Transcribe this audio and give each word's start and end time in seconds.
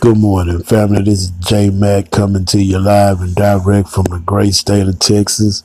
Good 0.00 0.16
morning, 0.16 0.62
family. 0.62 1.02
This 1.02 1.22
is 1.22 1.30
J 1.30 1.70
Mac 1.70 2.10
coming 2.10 2.44
to 2.46 2.62
you 2.62 2.78
live 2.78 3.20
and 3.20 3.34
direct 3.34 3.88
from 3.88 4.04
the 4.04 4.22
great 4.24 4.54
state 4.54 4.86
of 4.86 4.98
Texas. 5.00 5.64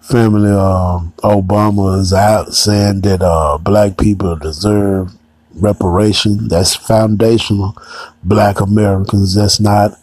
Family, 0.00 0.50
um, 0.50 1.12
Obama 1.18 2.00
is 2.00 2.12
out 2.12 2.54
saying 2.54 3.02
that 3.02 3.22
uh, 3.22 3.58
black 3.58 3.98
people 3.98 4.34
deserve 4.36 5.12
reparation. 5.54 6.48
That's 6.48 6.74
foundational. 6.74 7.76
Black 8.24 8.60
Americans. 8.60 9.34
That's 9.34 9.60
not 9.60 9.98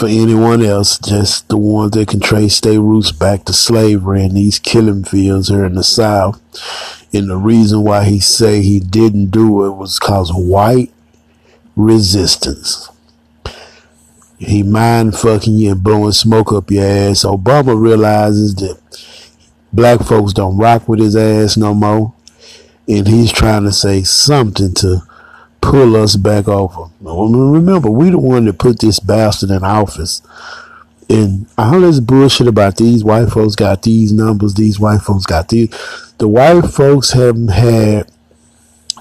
for 0.00 0.08
anyone 0.08 0.62
else. 0.62 0.98
Just 0.98 1.48
the 1.48 1.58
ones 1.58 1.92
that 1.92 2.08
can 2.08 2.20
trace 2.20 2.58
their 2.60 2.80
roots 2.80 3.12
back 3.12 3.44
to 3.44 3.52
slavery 3.52 4.24
in 4.24 4.34
these 4.34 4.58
killing 4.58 5.04
fields 5.04 5.48
here 5.48 5.66
in 5.66 5.74
the 5.74 5.84
South. 5.84 6.40
And 7.12 7.28
the 7.28 7.36
reason 7.36 7.84
why 7.84 8.04
he 8.04 8.18
say 8.18 8.62
he 8.62 8.80
didn't 8.80 9.26
do 9.26 9.66
it 9.66 9.72
was 9.72 9.98
cause 9.98 10.32
white 10.32 10.90
resistance. 11.76 12.88
He 14.38 14.62
mind 14.62 15.18
fucking 15.18 15.58
you 15.58 15.72
and 15.72 15.82
blowing 15.82 16.12
smoke 16.12 16.50
up 16.50 16.70
your 16.70 16.82
ass. 16.82 17.24
Obama 17.24 17.78
realizes 17.78 18.54
that 18.54 18.80
black 19.70 20.00
folks 20.00 20.32
don't 20.32 20.56
rock 20.56 20.88
with 20.88 21.00
his 21.00 21.14
ass 21.14 21.58
no 21.58 21.74
more. 21.74 22.14
And 22.88 23.06
he's 23.06 23.30
trying 23.30 23.64
to 23.64 23.72
say 23.72 24.02
something 24.02 24.72
to 24.74 25.02
pull 25.60 25.96
us 25.96 26.16
back 26.16 26.48
over. 26.48 26.90
Remember, 27.00 27.90
we 27.90 28.10
the 28.10 28.18
one 28.18 28.44
that 28.46 28.58
put 28.58 28.80
this 28.80 29.00
bastard 29.00 29.50
in 29.50 29.64
office. 29.64 30.22
And 31.08 31.46
all 31.58 31.80
this 31.80 31.98
bullshit 31.98 32.46
about 32.46 32.76
these 32.76 33.02
white 33.02 33.30
folks 33.30 33.56
got 33.56 33.82
these 33.82 34.12
numbers, 34.12 34.54
these 34.54 34.78
white 34.78 35.00
folks 35.00 35.26
got 35.26 35.48
these. 35.48 35.70
The 36.18 36.28
white 36.28 36.66
folks 36.66 37.10
haven't 37.12 37.48
had 37.48 38.10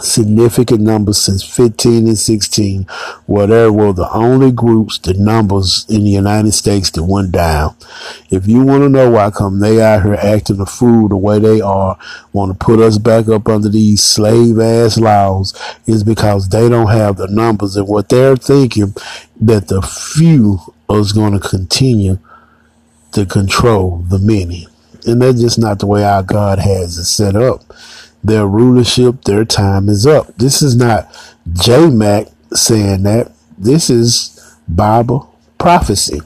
significant 0.02 0.82
numbers 0.82 1.22
since 1.22 1.44
15 1.44 2.08
and 2.08 2.18
16, 2.18 2.84
where 3.26 3.48
there 3.48 3.72
were 3.72 3.94
the 3.94 4.10
only 4.12 4.52
groups, 4.52 4.98
the 5.00 5.14
numbers 5.14 5.86
in 5.90 6.04
the 6.04 6.10
United 6.10 6.52
States 6.54 6.90
that 6.92 7.04
went 7.04 7.32
down. 7.32 7.76
If 8.30 8.48
you 8.48 8.64
want 8.64 8.84
to 8.84 8.90
know 8.90 9.12
why 9.12 9.32
come 9.32 9.60
they 9.60 9.82
out 9.82 10.04
here 10.04 10.16
acting 10.16 10.60
a 10.60 10.66
fool 10.66 11.08
the 11.08 11.18
way 11.18 11.40
they 11.40 11.62
are, 11.62 11.98
want 12.34 12.52
to 12.52 12.66
put 12.66 12.80
us 12.80 12.98
back 12.98 13.28
up 13.28 13.48
under 13.48 13.70
these 13.70 14.02
slave 14.02 14.60
ass 14.60 14.98
laws, 14.98 15.60
is 15.86 16.04
because 16.04 16.50
they 16.50 16.70
don't 16.70 16.90
have 16.90 17.18
the 17.18 17.28
numbers 17.28 17.76
and 17.76 17.88
what 17.88 18.10
they're 18.10 18.36
thinking 18.36 18.94
that 19.40 19.68
the 19.68 19.82
few 19.82 20.60
is 20.90 21.14
going 21.14 21.34
to 21.34 21.40
continue 21.40 22.20
to 23.12 23.26
control 23.26 23.98
the 24.10 24.20
many. 24.20 24.68
And 25.06 25.22
that's 25.22 25.40
just 25.40 25.58
not 25.58 25.80
the 25.80 25.88
way 25.88 26.04
our 26.04 26.24
God 26.24 26.60
has 26.60 26.98
it 26.98 27.06
set 27.06 27.36
up 27.36 27.64
their 28.24 28.48
rulership, 28.48 29.24
their 29.24 29.46
time 29.46 29.90
is 29.90 30.06
up. 30.06 30.36
This 30.38 30.62
is 30.62 30.76
not 30.76 31.08
J 31.54 31.90
Mac 31.90 32.28
saying 32.54 33.04
that. 33.04 33.32
This 33.58 33.90
is 33.90 34.56
Bible 34.68 35.36
prophecy. 35.58 36.22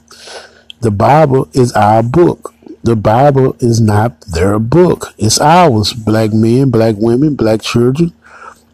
The 0.81 0.91
Bible 0.91 1.49
is 1.53 1.71
our 1.73 2.03
book. 2.03 2.53
The 2.83 2.95
Bible 2.95 3.55
is 3.59 3.80
not 3.80 4.19
their 4.21 4.59
book. 4.59 5.14
It's 5.17 5.39
ours. 5.39 5.94
Black 5.94 6.33
men, 6.33 6.69
black 6.69 6.95
women, 6.97 7.36
black 7.36 7.61
children. 7.61 8.14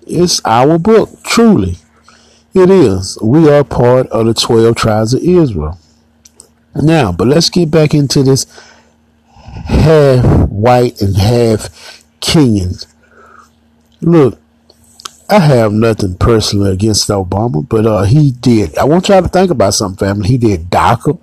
It's 0.07 0.41
our 0.43 0.79
book, 0.79 1.21
truly. 1.23 1.77
It 2.53 2.71
is. 2.71 3.17
We 3.21 3.49
are 3.49 3.63
part 3.63 4.07
of 4.07 4.25
the 4.25 4.33
12 4.33 4.75
tribes 4.75 5.13
of 5.13 5.21
Israel. 5.21 5.77
Now, 6.75 7.11
but 7.11 7.27
let's 7.27 7.49
get 7.49 7.69
back 7.69 7.93
into 7.93 8.23
this 8.23 8.45
half 9.65 10.49
white 10.49 10.99
and 11.01 11.15
half 11.15 12.03
Kenyan 12.21 12.85
Look, 14.01 14.39
I 15.29 15.39
have 15.39 15.73
nothing 15.73 16.15
personally 16.15 16.71
against 16.71 17.07
Obama, 17.09 17.67
but 17.67 17.85
uh, 17.85 18.03
he 18.03 18.31
did. 18.31 18.77
I 18.77 18.85
want 18.85 19.09
y'all 19.09 19.21
to 19.21 19.27
think 19.27 19.51
about 19.51 19.75
something, 19.75 20.07
family. 20.07 20.27
He 20.27 20.37
did 20.37 20.69
DACA, 20.71 21.19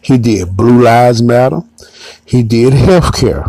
he 0.00 0.18
did 0.18 0.56
Blue 0.56 0.82
Lives 0.82 1.22
Matter, 1.22 1.62
he 2.24 2.42
did 2.42 2.72
health 2.72 3.16
care. 3.16 3.46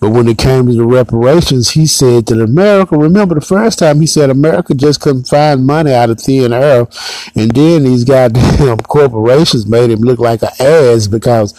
But 0.00 0.10
when 0.10 0.28
it 0.28 0.38
came 0.38 0.66
to 0.66 0.72
the 0.72 0.84
reparations, 0.84 1.70
he 1.70 1.86
said 1.86 2.26
that 2.26 2.40
America, 2.40 2.96
remember 2.96 3.34
the 3.34 3.40
first 3.40 3.78
time 3.78 4.00
he 4.00 4.06
said 4.06 4.30
America 4.30 4.74
just 4.74 5.00
couldn't 5.00 5.28
find 5.28 5.66
money 5.66 5.92
out 5.92 6.10
of 6.10 6.20
thin 6.20 6.52
air. 6.52 6.86
And 7.34 7.50
then 7.50 7.84
these 7.84 8.04
goddamn 8.04 8.78
corporations 8.88 9.66
made 9.66 9.90
him 9.90 10.00
look 10.00 10.18
like 10.18 10.42
an 10.42 10.50
ass 10.60 11.06
because 11.06 11.54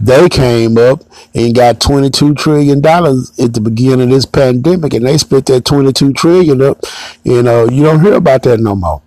they 0.00 0.28
came 0.28 0.76
up 0.76 1.02
and 1.34 1.54
got 1.54 1.80
$22 1.80 2.36
trillion 2.36 2.78
at 2.78 3.54
the 3.54 3.60
beginning 3.62 4.08
of 4.08 4.10
this 4.10 4.26
pandemic 4.26 4.94
and 4.94 5.06
they 5.06 5.18
spent 5.18 5.46
that 5.46 5.64
22 5.64 6.12
trillion 6.12 6.62
up. 6.62 6.84
You 7.24 7.38
uh, 7.38 7.42
know, 7.42 7.68
you 7.68 7.82
don't 7.84 8.02
hear 8.02 8.14
about 8.14 8.42
that 8.44 8.60
no 8.60 8.74
more. 8.74 9.02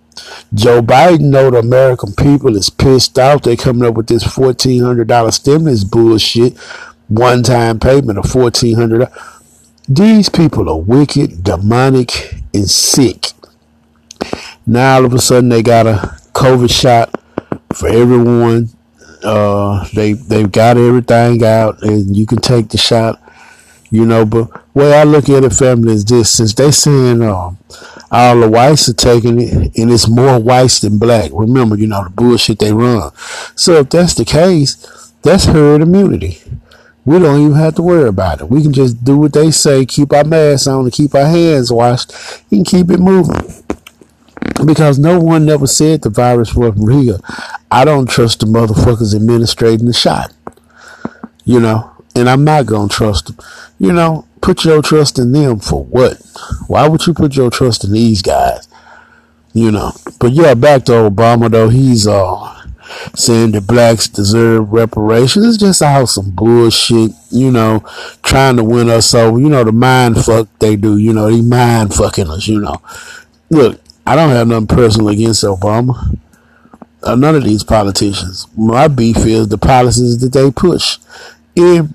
Joe 0.54 0.82
Biden 0.82 1.30
know 1.30 1.50
the 1.50 1.58
American 1.58 2.12
people 2.12 2.56
is 2.56 2.68
pissed 2.68 3.18
off. 3.18 3.42
They 3.42 3.56
coming 3.56 3.88
up 3.88 3.94
with 3.94 4.08
this 4.08 4.24
$1,400 4.24 5.32
stimulus 5.32 5.84
bullshit 5.84 6.58
one 7.14 7.42
time 7.42 7.78
payment 7.78 8.18
of 8.18 8.24
$1,400. 8.24 9.10
These 9.88 10.28
people 10.28 10.68
are 10.68 10.78
wicked, 10.78 11.44
demonic, 11.44 12.34
and 12.54 12.68
sick. 12.68 13.32
Now 14.66 14.96
all 14.96 15.04
of 15.04 15.12
a 15.12 15.18
sudden 15.18 15.48
they 15.48 15.62
got 15.62 15.86
a 15.86 16.16
COVID 16.32 16.70
shot 16.70 17.20
for 17.74 17.88
everyone. 17.88 18.70
Uh, 19.22 19.86
they 19.94 20.14
they've 20.14 20.50
got 20.50 20.76
everything 20.76 21.44
out, 21.44 21.82
and 21.82 22.16
you 22.16 22.26
can 22.26 22.38
take 22.38 22.68
the 22.68 22.78
shot. 22.78 23.20
You 23.90 24.06
know, 24.06 24.24
but 24.24 24.48
way 24.74 24.94
I 24.94 25.04
look 25.04 25.28
at 25.28 25.44
it, 25.44 25.52
family, 25.52 25.92
is 25.92 26.04
this: 26.04 26.30
since 26.30 26.54
they 26.54 26.70
saying 26.70 27.22
um, 27.22 27.58
all 28.10 28.40
the 28.40 28.48
whites 28.48 28.88
are 28.88 28.94
taking 28.94 29.40
it, 29.40 29.76
and 29.76 29.90
it's 29.90 30.08
more 30.08 30.38
whites 30.38 30.80
than 30.80 30.98
black. 30.98 31.30
Remember, 31.32 31.76
you 31.76 31.86
know 31.86 32.04
the 32.04 32.10
bullshit 32.10 32.58
they 32.58 32.72
run. 32.72 33.10
So 33.54 33.74
if 33.74 33.90
that's 33.90 34.14
the 34.14 34.24
case, 34.24 35.12
that's 35.22 35.44
herd 35.44 35.82
immunity. 35.82 36.41
We 37.04 37.18
don't 37.18 37.40
even 37.40 37.56
have 37.56 37.74
to 37.76 37.82
worry 37.82 38.08
about 38.08 38.40
it. 38.40 38.48
We 38.48 38.62
can 38.62 38.72
just 38.72 39.02
do 39.02 39.18
what 39.18 39.32
they 39.32 39.50
say, 39.50 39.84
keep 39.84 40.12
our 40.12 40.24
masks 40.24 40.68
on, 40.68 40.84
and 40.84 40.92
keep 40.92 41.14
our 41.14 41.26
hands 41.26 41.72
washed, 41.72 42.12
and 42.52 42.64
keep 42.64 42.90
it 42.90 43.00
moving. 43.00 43.52
Because 44.64 44.98
no 44.98 45.18
one 45.18 45.44
never 45.44 45.66
said 45.66 46.02
the 46.02 46.10
virus 46.10 46.54
was 46.54 46.74
real. 46.76 47.20
I 47.70 47.84
don't 47.84 48.08
trust 48.08 48.40
the 48.40 48.46
motherfuckers 48.46 49.16
administrating 49.16 49.86
the 49.86 49.92
shot. 49.92 50.32
You 51.44 51.58
know, 51.58 51.90
and 52.14 52.28
I'm 52.28 52.44
not 52.44 52.66
gonna 52.66 52.88
trust 52.88 53.26
them. 53.26 53.46
You 53.78 53.92
know, 53.92 54.26
put 54.40 54.64
your 54.64 54.82
trust 54.82 55.18
in 55.18 55.32
them 55.32 55.58
for 55.58 55.84
what? 55.84 56.22
Why 56.68 56.88
would 56.88 57.06
you 57.06 57.14
put 57.14 57.34
your 57.34 57.50
trust 57.50 57.84
in 57.84 57.92
these 57.92 58.22
guys? 58.22 58.68
You 59.52 59.72
know. 59.72 59.92
But 60.20 60.32
yeah, 60.32 60.54
back 60.54 60.84
to 60.84 60.92
Obama 60.92 61.50
though, 61.50 61.68
he's 61.68 62.06
uh 62.06 62.61
saying 63.14 63.52
that 63.52 63.66
blacks 63.66 64.08
deserve 64.08 64.72
reparations. 64.72 65.46
It's 65.46 65.56
just 65.56 65.82
all 65.82 66.06
some 66.06 66.30
bullshit, 66.30 67.12
you 67.30 67.50
know, 67.50 67.84
trying 68.22 68.56
to 68.56 68.64
win 68.64 68.88
us 68.88 69.14
over. 69.14 69.38
You 69.38 69.48
know, 69.48 69.64
the 69.64 69.72
mind 69.72 70.24
fuck 70.24 70.48
they 70.58 70.76
do, 70.76 70.98
you 70.98 71.12
know, 71.12 71.30
they 71.30 71.42
mind 71.42 71.94
fucking 71.94 72.30
us, 72.30 72.48
you 72.48 72.60
know. 72.60 72.80
Look, 73.50 73.80
I 74.06 74.16
don't 74.16 74.30
have 74.30 74.48
nothing 74.48 74.66
personal 74.66 75.08
against 75.08 75.44
Obama. 75.44 76.18
Uh, 77.02 77.16
none 77.16 77.34
of 77.34 77.44
these 77.44 77.64
politicians. 77.64 78.46
My 78.56 78.88
beef 78.88 79.18
is 79.18 79.48
the 79.48 79.58
policies 79.58 80.18
that 80.18 80.32
they 80.32 80.50
push. 80.50 80.98
And 81.56 81.94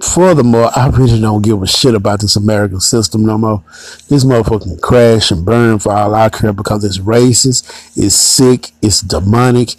furthermore, 0.00 0.70
I 0.76 0.88
really 0.88 1.20
don't 1.20 1.42
give 1.42 1.62
a 1.62 1.66
shit 1.66 1.94
about 1.94 2.20
this 2.20 2.36
American 2.36 2.80
system 2.80 3.24
no 3.24 3.38
more. 3.38 3.64
This 4.08 4.24
motherfucking 4.24 4.80
crash 4.80 5.30
and 5.30 5.44
burn 5.44 5.78
for 5.78 5.92
all 5.92 6.14
I 6.14 6.28
care 6.28 6.52
because 6.52 6.84
it's 6.84 6.98
racist, 6.98 7.66
it's 7.96 8.14
sick, 8.14 8.72
it's 8.82 9.00
demonic, 9.00 9.70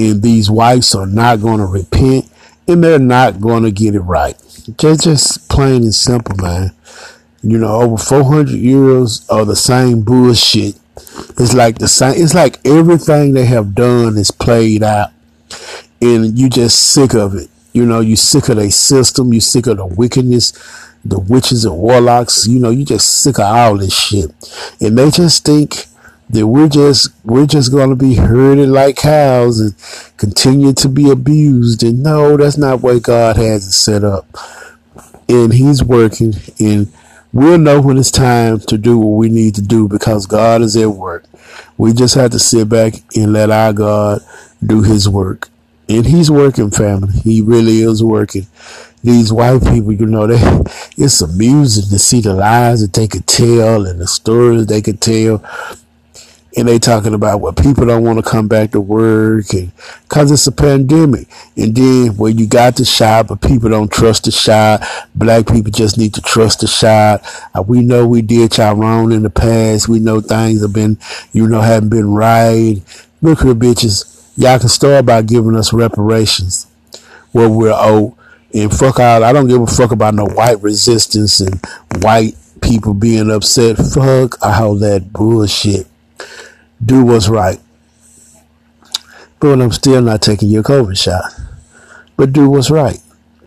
and 0.00 0.22
these 0.22 0.50
whites 0.50 0.94
are 0.94 1.06
not 1.06 1.40
going 1.40 1.58
to 1.58 1.66
repent 1.66 2.30
and 2.66 2.82
they're 2.82 2.98
not 2.98 3.40
going 3.40 3.64
to 3.64 3.70
get 3.70 3.94
it 3.94 4.00
right. 4.00 4.36
Just, 4.78 5.04
just 5.04 5.48
plain 5.48 5.82
and 5.82 5.94
simple, 5.94 6.36
man. 6.36 6.72
You 7.42 7.58
know, 7.58 7.80
over 7.80 7.96
400 7.96 8.50
years 8.50 9.26
of 9.28 9.46
the 9.46 9.56
same 9.56 10.02
bullshit. 10.02 10.76
It's 11.38 11.54
like 11.54 11.78
the 11.78 11.88
same, 11.88 12.14
it's 12.16 12.34
like 12.34 12.64
everything 12.66 13.34
they 13.34 13.46
have 13.46 13.74
done 13.74 14.16
is 14.16 14.30
played 14.30 14.82
out 14.82 15.10
and 16.00 16.38
you 16.38 16.48
just 16.48 16.92
sick 16.92 17.14
of 17.14 17.34
it. 17.34 17.48
You 17.72 17.86
know, 17.86 18.00
you 18.00 18.16
sick 18.16 18.48
of 18.48 18.56
their 18.56 18.70
system, 18.70 19.32
you 19.32 19.40
sick 19.40 19.66
of 19.66 19.76
the 19.76 19.86
wickedness, 19.86 20.52
the 21.04 21.18
witches 21.18 21.64
and 21.64 21.76
warlocks, 21.76 22.46
you 22.46 22.58
know, 22.58 22.70
you 22.70 22.84
just 22.84 23.22
sick 23.22 23.38
of 23.38 23.44
all 23.44 23.78
this 23.78 23.96
shit. 23.96 24.30
And 24.80 24.98
they 24.98 25.10
just 25.10 25.44
think 25.44 25.86
that 26.32 26.46
we're 26.46 26.68
just 26.68 27.10
we're 27.24 27.46
just 27.46 27.72
going 27.72 27.90
to 27.90 27.96
be 27.96 28.14
herded 28.14 28.68
like 28.68 28.96
cows 28.96 29.60
and 29.60 29.74
continue 30.16 30.72
to 30.72 30.88
be 30.88 31.10
abused. 31.10 31.82
And 31.82 32.02
no 32.02 32.36
that's 32.36 32.56
not 32.56 32.80
what 32.80 33.02
god 33.02 33.36
has 33.36 33.66
it 33.66 33.72
set 33.72 34.04
up. 34.04 34.26
And 35.28 35.52
he's 35.52 35.82
working 35.82 36.34
and 36.60 36.92
we'll 37.32 37.58
know 37.58 37.80
when 37.80 37.98
it's 37.98 38.10
time 38.10 38.60
to 38.60 38.78
do 38.78 38.98
what 38.98 39.16
we 39.18 39.28
need 39.28 39.56
to 39.56 39.62
do 39.62 39.88
because 39.88 40.26
god 40.26 40.62
is 40.62 40.76
at 40.76 40.90
work. 40.90 41.24
We 41.76 41.92
just 41.92 42.14
have 42.14 42.30
to 42.30 42.38
sit 42.38 42.68
back 42.68 42.94
and 43.16 43.32
let 43.32 43.50
our 43.50 43.72
god 43.72 44.20
do 44.64 44.82
his 44.82 45.08
work. 45.08 45.48
And 45.88 46.06
he's 46.06 46.30
working 46.30 46.70
family. 46.70 47.12
He 47.12 47.42
really 47.42 47.80
is 47.80 48.04
working. 48.04 48.46
These 49.02 49.32
white 49.32 49.62
people, 49.62 49.92
you 49.92 50.06
know, 50.06 50.28
they 50.28 50.38
it's 50.96 51.20
amusing 51.20 51.90
to 51.90 51.98
see 51.98 52.20
the 52.20 52.34
lies 52.34 52.82
that 52.82 52.92
they 52.92 53.08
could 53.08 53.26
tell 53.26 53.86
and 53.86 54.00
the 54.00 54.06
stories 54.06 54.66
they 54.66 54.82
could 54.82 55.00
tell 55.00 55.42
and 56.56 56.66
they 56.66 56.78
talking 56.78 57.14
about 57.14 57.40
what 57.40 57.56
people 57.56 57.86
don't 57.86 58.02
want 58.02 58.18
to 58.18 58.28
come 58.28 58.48
back 58.48 58.72
to 58.72 58.80
work 58.80 59.52
and 59.52 59.70
cause 60.08 60.32
it's 60.32 60.46
a 60.46 60.52
pandemic. 60.52 61.28
And 61.56 61.74
then 61.74 62.16
when 62.16 62.38
you 62.38 62.46
got 62.46 62.76
the 62.76 62.84
shot, 62.84 63.28
but 63.28 63.40
people 63.40 63.70
don't 63.70 63.90
trust 63.90 64.24
the 64.24 64.32
shot. 64.32 64.82
Black 65.14 65.46
people 65.46 65.70
just 65.70 65.96
need 65.96 66.14
to 66.14 66.20
trust 66.20 66.60
the 66.60 66.66
shot. 66.66 67.22
Uh, 67.54 67.62
we 67.62 67.82
know 67.82 68.06
we 68.06 68.22
did 68.22 68.56
y'all 68.56 68.74
wrong 68.74 69.12
in 69.12 69.22
the 69.22 69.30
past. 69.30 69.88
We 69.88 70.00
know 70.00 70.20
things 70.20 70.62
have 70.62 70.72
been, 70.72 70.98
you 71.32 71.46
know, 71.46 71.60
haven't 71.60 71.90
been 71.90 72.12
right. 72.12 72.76
Look 73.22 73.42
here, 73.42 73.54
bitches. 73.54 74.32
Y'all 74.36 74.58
can 74.58 74.68
start 74.68 75.06
by 75.06 75.22
giving 75.22 75.54
us 75.54 75.72
reparations 75.72 76.66
where 77.32 77.48
we're 77.48 77.74
owed. 77.74 78.14
And 78.52 78.72
fuck 78.76 78.98
out. 78.98 79.22
I 79.22 79.32
don't 79.32 79.46
give 79.46 79.60
a 79.62 79.66
fuck 79.66 79.92
about 79.92 80.14
no 80.14 80.26
white 80.26 80.60
resistance 80.60 81.38
and 81.38 81.60
white 82.02 82.34
people 82.60 82.94
being 82.94 83.30
upset. 83.30 83.76
Fuck 83.76 84.44
all 84.44 84.74
that 84.76 85.12
bullshit 85.12 85.86
do 86.84 87.04
what's 87.04 87.28
right. 87.28 87.58
But 89.38 89.60
I'm 89.60 89.72
still 89.72 90.02
not 90.02 90.22
taking 90.22 90.48
your 90.48 90.62
COVID 90.62 90.98
shot. 90.98 91.24
But 92.16 92.32
do 92.32 92.50
what's 92.50 92.70
right. 92.70 93.00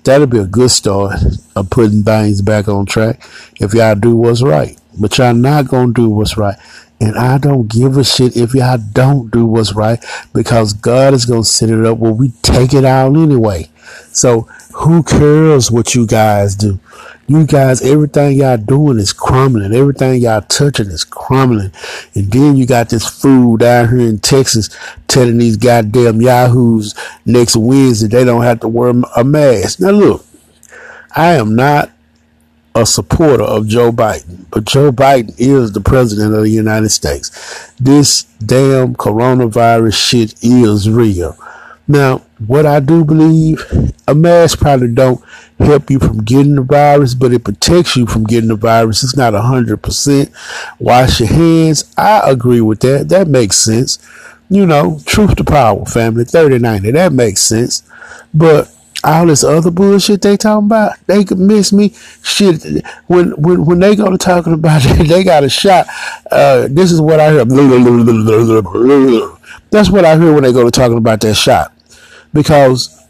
That'll 0.04 0.28
be 0.28 0.40
a 0.40 0.46
good 0.46 0.72
start 0.72 1.20
of 1.56 1.70
putting 1.70 2.04
things 2.04 2.42
back 2.42 2.68
on 2.68 2.86
track 2.86 3.24
if 3.62 3.74
y'all 3.74 3.96
do 3.96 4.16
what's 4.16 4.42
right. 4.42 4.78
But 5.00 5.18
y'all 5.18 5.34
not 5.34 5.68
gonna 5.68 5.94
do 5.94 6.10
what's 6.10 6.38
right. 6.38 6.58
And 7.00 7.18
I 7.18 7.38
don't 7.38 7.68
give 7.68 7.98
a 7.98 8.04
shit 8.04 8.36
if 8.36 8.54
y'all 8.54 8.78
don't 8.78 9.32
do 9.32 9.46
what's 9.46 9.74
right 9.74 10.04
because 10.34 10.74
God 10.74 11.14
is 11.14 11.26
gonna 11.26 11.44
set 11.44 11.70
it 11.70 11.86
up 11.86 11.98
where 11.98 12.12
we 12.12 12.30
take 12.42 12.74
it 12.74 12.86
out 12.86 13.16
anyway. 13.16 13.70
So 14.12 14.42
who 14.74 15.04
cares 15.04 15.72
what 15.72 15.96
you 15.96 16.06
guys 16.06 16.56
do? 16.56 16.80
You 17.28 17.46
guys, 17.46 17.82
everything 17.82 18.38
y'all 18.38 18.58
doing 18.58 19.00
is 19.00 19.14
crumbling. 19.14 19.74
Everything 19.74 20.22
y'all 20.22 20.42
touching 20.42 20.88
is 20.88 21.06
crumbling. 21.06 21.72
And 22.16 22.32
then 22.32 22.58
you 22.58 22.66
got 22.66 22.90
this 22.90 23.08
fool 23.08 23.56
down 23.56 23.90
here 23.90 24.08
in 24.08 24.20
Texas 24.20 24.70
telling 25.08 25.38
these 25.38 25.56
goddamn 25.56 26.22
yahoos 26.22 26.96
next 27.26 27.56
Wednesday 27.56 28.08
they 28.08 28.26
don't 28.26 28.44
have 28.44 28.60
to 28.60 28.68
wear 28.68 28.94
a 29.16 29.24
mask. 29.24 29.80
Now 29.80 29.92
look, 29.92 30.26
I 31.16 31.36
am 31.36 31.56
not 31.56 31.92
a 32.76 32.86
supporter 32.86 33.44
of 33.44 33.68
Joe 33.68 33.92
Biden, 33.92 34.46
but 34.50 34.66
Joe 34.66 34.92
Biden 34.92 35.34
is 35.38 35.72
the 35.72 35.82
president 35.82 36.34
of 36.34 36.42
the 36.42 36.50
United 36.50 36.90
States. 36.90 37.72
This 37.80 38.24
damn 38.46 38.96
coronavirus 38.96 39.94
shit 39.94 40.36
is 40.44 40.90
real. 40.90 41.38
Now, 41.88 42.22
what 42.46 42.66
I 42.66 42.80
do 42.80 43.04
believe, 43.04 43.62
a 44.08 44.16
mask 44.16 44.60
probably 44.60 44.88
don't 44.94 45.22
help 45.60 45.90
you 45.90 46.00
from 46.00 46.24
getting 46.24 46.56
the 46.56 46.62
virus, 46.62 47.14
but 47.14 47.34
it 47.34 47.44
protects 47.44 47.96
you 47.98 48.06
from 48.06 48.24
getting 48.24 48.50
the 48.50 48.56
virus. 48.56 49.04
It's 49.04 49.18
not 49.18 49.34
a 49.34 49.42
hundred 49.42 49.82
percent. 49.82 50.32
Wash 50.80 51.20
your 51.20 51.30
hands. 51.30 51.94
I 51.98 52.30
agree 52.30 52.62
with 52.62 52.80
that. 52.82 53.10
That 53.10 53.28
makes 53.28 53.58
sense. 53.58 54.00
You 54.50 54.66
know, 54.66 55.00
truth 55.06 55.36
to 55.38 55.44
power, 55.44 55.86
family, 55.86 56.26
3090. 56.26 56.92
That 56.92 57.12
makes 57.12 57.42
sense. 57.42 57.84
But 58.34 58.74
all 59.04 59.26
this 59.26 59.44
other 59.44 59.72
bullshit 59.72 60.22
they 60.22 60.38
talking 60.38 60.68
about, 60.68 60.94
they 61.08 61.26
could 61.26 61.40
miss 61.40 61.74
me. 61.74 61.94
Shit, 62.22 62.64
when 63.08 63.32
when 63.32 63.66
when 63.66 63.80
they 63.80 63.96
go 63.96 64.10
to 64.10 64.18
talking 64.18 64.54
about 64.54 64.82
it, 64.86 65.08
they 65.08 65.24
got 65.26 65.44
a 65.44 65.50
shot. 65.50 65.88
Uh, 66.32 66.68
this 66.70 66.94
is 66.94 67.02
what 67.02 67.20
I 67.20 67.32
hear. 67.32 67.44
That's 69.70 69.90
what 69.90 70.06
I 70.06 70.18
hear 70.18 70.34
when 70.34 70.44
they 70.44 70.54
go 70.54 70.64
to 70.64 70.72
talking 70.72 70.98
about 70.98 71.20
that 71.22 71.36
shot 71.36 71.73
because 72.34 73.06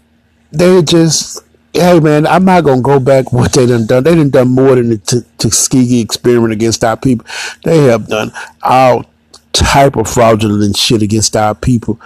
they 0.51 0.81
just 0.81 1.43
hey 1.73 1.99
man, 1.99 2.27
I'm 2.27 2.45
not 2.45 2.63
gonna 2.63 2.81
go 2.81 2.99
back 2.99 3.33
what 3.33 3.53
they 3.53 3.65
done 3.65 3.85
done. 3.85 4.03
They 4.03 4.15
done 4.15 4.29
done 4.29 4.49
more 4.49 4.75
than 4.75 4.89
the 4.89 4.97
t- 4.97 5.21
Tuskegee 5.37 6.01
experiment 6.01 6.53
against 6.53 6.83
our 6.83 6.95
people. 6.95 7.25
They 7.63 7.85
have 7.85 8.07
done 8.07 8.31
all 8.61 9.05
type 9.51 9.95
of 9.95 10.09
fraudulent 10.09 10.77
shit 10.77 11.01
against 11.01 11.35
our 11.35 11.55
people, 11.55 11.99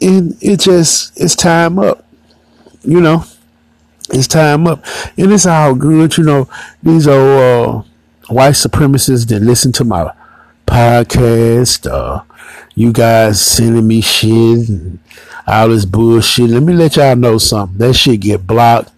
and 0.00 0.36
it 0.40 0.60
just 0.60 1.18
it's 1.20 1.36
time 1.36 1.78
up. 1.78 2.04
You 2.82 3.00
know, 3.00 3.24
it's 4.10 4.26
time 4.26 4.66
up, 4.66 4.84
and 5.16 5.32
it's 5.32 5.46
all 5.46 5.74
good. 5.74 6.16
You 6.18 6.24
know, 6.24 6.48
these 6.82 7.06
are 7.06 7.38
uh, 7.38 7.82
white 8.28 8.54
supremacists 8.54 9.28
that 9.28 9.40
listen 9.40 9.72
to 9.72 9.84
my 9.84 10.12
podcast. 10.66 11.90
Uh, 11.90 12.22
you 12.74 12.92
guys 12.92 13.40
sending 13.40 13.86
me 13.86 14.00
shit. 14.00 14.68
And, 14.68 14.98
all 15.46 15.68
this 15.68 15.84
bullshit. 15.84 16.50
Let 16.50 16.62
me 16.62 16.72
let 16.72 16.96
y'all 16.96 17.16
know 17.16 17.38
something. 17.38 17.78
That 17.78 17.94
shit 17.94 18.20
get 18.20 18.46
blocked. 18.46 18.90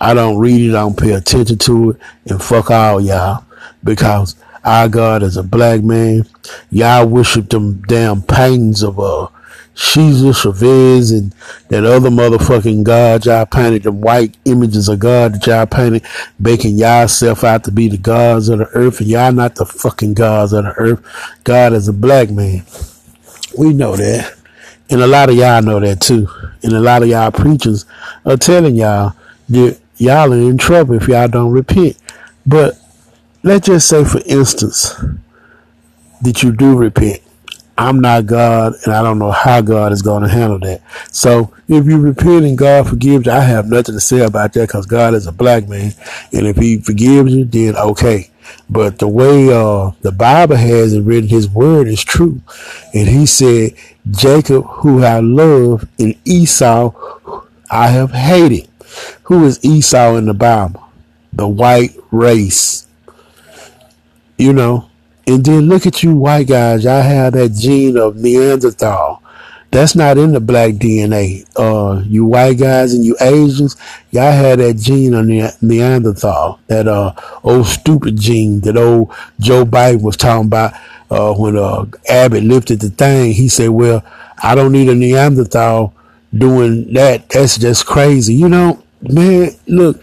I 0.00 0.14
don't 0.14 0.38
read 0.38 0.60
it. 0.60 0.70
I 0.70 0.80
don't 0.80 0.98
pay 0.98 1.12
attention 1.12 1.58
to 1.58 1.90
it. 1.90 1.96
And 2.26 2.42
fuck 2.42 2.70
all 2.70 3.00
y'all. 3.00 3.44
Because 3.82 4.36
our 4.64 4.88
God 4.88 5.22
is 5.22 5.36
a 5.36 5.42
black 5.42 5.82
man. 5.82 6.26
Y'all 6.70 7.06
worship 7.06 7.48
them 7.50 7.82
damn 7.82 8.22
paintings 8.22 8.82
of, 8.82 9.00
uh, 9.00 9.28
Jesus, 9.74 10.42
Chavez, 10.42 11.10
and 11.10 11.34
that 11.68 11.84
other 11.84 12.08
motherfucking 12.08 12.84
God 12.84 13.26
y'all 13.26 13.44
painted, 13.44 13.82
them 13.82 14.00
white 14.00 14.36
images 14.44 14.88
of 14.88 15.00
God 15.00 15.34
that 15.34 15.46
y'all 15.48 15.66
painted, 15.66 16.04
making 16.38 16.78
y'all 16.78 17.08
out 17.44 17.64
to 17.64 17.72
be 17.72 17.88
the 17.88 17.98
gods 17.98 18.48
of 18.48 18.60
the 18.60 18.68
earth, 18.68 19.00
and 19.00 19.08
y'all 19.08 19.32
not 19.32 19.56
the 19.56 19.66
fucking 19.66 20.14
gods 20.14 20.52
of 20.52 20.62
the 20.62 20.74
earth. 20.74 21.04
God 21.42 21.72
is 21.72 21.88
a 21.88 21.92
black 21.92 22.30
man. 22.30 22.64
We 23.58 23.72
know 23.72 23.96
that. 23.96 24.34
And 24.90 25.00
a 25.00 25.06
lot 25.06 25.30
of 25.30 25.36
y'all 25.36 25.62
know 25.62 25.80
that 25.80 26.00
too. 26.00 26.28
And 26.62 26.72
a 26.72 26.80
lot 26.80 27.02
of 27.02 27.08
y'all 27.08 27.30
preachers 27.30 27.86
are 28.24 28.36
telling 28.36 28.76
y'all 28.76 29.14
that 29.48 29.78
y'all 29.96 30.32
are 30.32 30.36
in 30.36 30.58
trouble 30.58 30.94
if 30.94 31.08
y'all 31.08 31.28
don't 31.28 31.52
repent. 31.52 31.96
But 32.46 32.74
let's 33.42 33.66
just 33.66 33.88
say, 33.88 34.04
for 34.04 34.20
instance, 34.26 34.94
that 36.22 36.42
you 36.42 36.52
do 36.52 36.76
repent. 36.76 37.20
I'm 37.76 38.00
not 38.00 38.26
God, 38.26 38.74
and 38.84 38.94
I 38.94 39.02
don't 39.02 39.18
know 39.18 39.32
how 39.32 39.60
God 39.60 39.92
is 39.92 40.00
going 40.00 40.22
to 40.22 40.28
handle 40.28 40.60
that. 40.60 40.80
So 41.10 41.52
if 41.66 41.86
you 41.86 42.00
repent 42.00 42.44
and 42.44 42.56
God 42.56 42.88
forgives 42.88 43.26
you, 43.26 43.32
I 43.32 43.40
have 43.40 43.66
nothing 43.66 43.96
to 43.96 44.00
say 44.00 44.20
about 44.20 44.52
that 44.52 44.68
because 44.68 44.86
God 44.86 45.14
is 45.14 45.26
a 45.26 45.32
black 45.32 45.68
man. 45.68 45.92
And 46.32 46.46
if 46.46 46.56
he 46.56 46.78
forgives 46.78 47.34
you, 47.34 47.44
then 47.44 47.76
okay. 47.76 48.30
But 48.68 48.98
the 48.98 49.08
way 49.08 49.52
uh, 49.52 49.92
the 50.02 50.12
Bible 50.12 50.56
has 50.56 50.92
it 50.92 51.02
written, 51.02 51.28
his 51.28 51.48
word 51.48 51.88
is 51.88 52.02
true. 52.02 52.40
And 52.92 53.08
he 53.08 53.26
said, 53.26 53.74
Jacob, 54.10 54.64
who 54.66 55.02
I 55.02 55.20
love, 55.20 55.88
and 55.98 56.14
Esau, 56.24 56.92
I 57.70 57.88
have 57.88 58.12
hated. 58.12 58.68
Who 59.24 59.44
is 59.44 59.64
Esau 59.64 60.16
in 60.16 60.26
the 60.26 60.34
Bible? 60.34 60.84
The 61.32 61.48
white 61.48 61.96
race. 62.10 62.86
You 64.38 64.52
know, 64.52 64.90
and 65.26 65.44
then 65.44 65.68
look 65.68 65.86
at 65.86 66.02
you 66.02 66.14
white 66.14 66.48
guys. 66.48 66.84
Y'all 66.84 67.02
have 67.02 67.32
that 67.32 67.52
gene 67.52 67.96
of 67.96 68.16
Neanderthal. 68.16 69.22
That's 69.74 69.96
not 69.96 70.18
in 70.18 70.30
the 70.30 70.38
black 70.38 70.74
DNA. 70.74 71.44
Uh, 71.56 72.00
you 72.06 72.26
white 72.26 72.58
guys 72.58 72.94
and 72.94 73.04
you 73.04 73.16
Asians, 73.20 73.76
y'all 74.12 74.30
had 74.30 74.60
that 74.60 74.74
gene 74.74 75.14
on 75.14 75.26
the 75.26 75.52
Neanderthal, 75.60 76.60
that 76.68 76.86
uh 76.86 77.12
old 77.42 77.66
stupid 77.66 78.16
gene 78.16 78.60
that 78.60 78.76
old 78.76 79.12
Joe 79.40 79.64
Biden 79.64 80.00
was 80.02 80.16
talking 80.16 80.46
about. 80.46 80.74
Uh, 81.10 81.34
when 81.34 81.58
uh 81.58 81.86
Abbott 82.08 82.44
lifted 82.44 82.82
the 82.82 82.90
thing, 82.90 83.32
he 83.32 83.48
said, 83.48 83.70
"Well, 83.70 84.04
I 84.40 84.54
don't 84.54 84.70
need 84.70 84.88
a 84.88 84.94
Neanderthal 84.94 85.92
doing 86.32 86.92
that. 86.92 87.28
That's 87.30 87.58
just 87.58 87.84
crazy." 87.84 88.32
You 88.34 88.48
know, 88.48 88.80
man. 89.02 89.50
Look, 89.66 90.00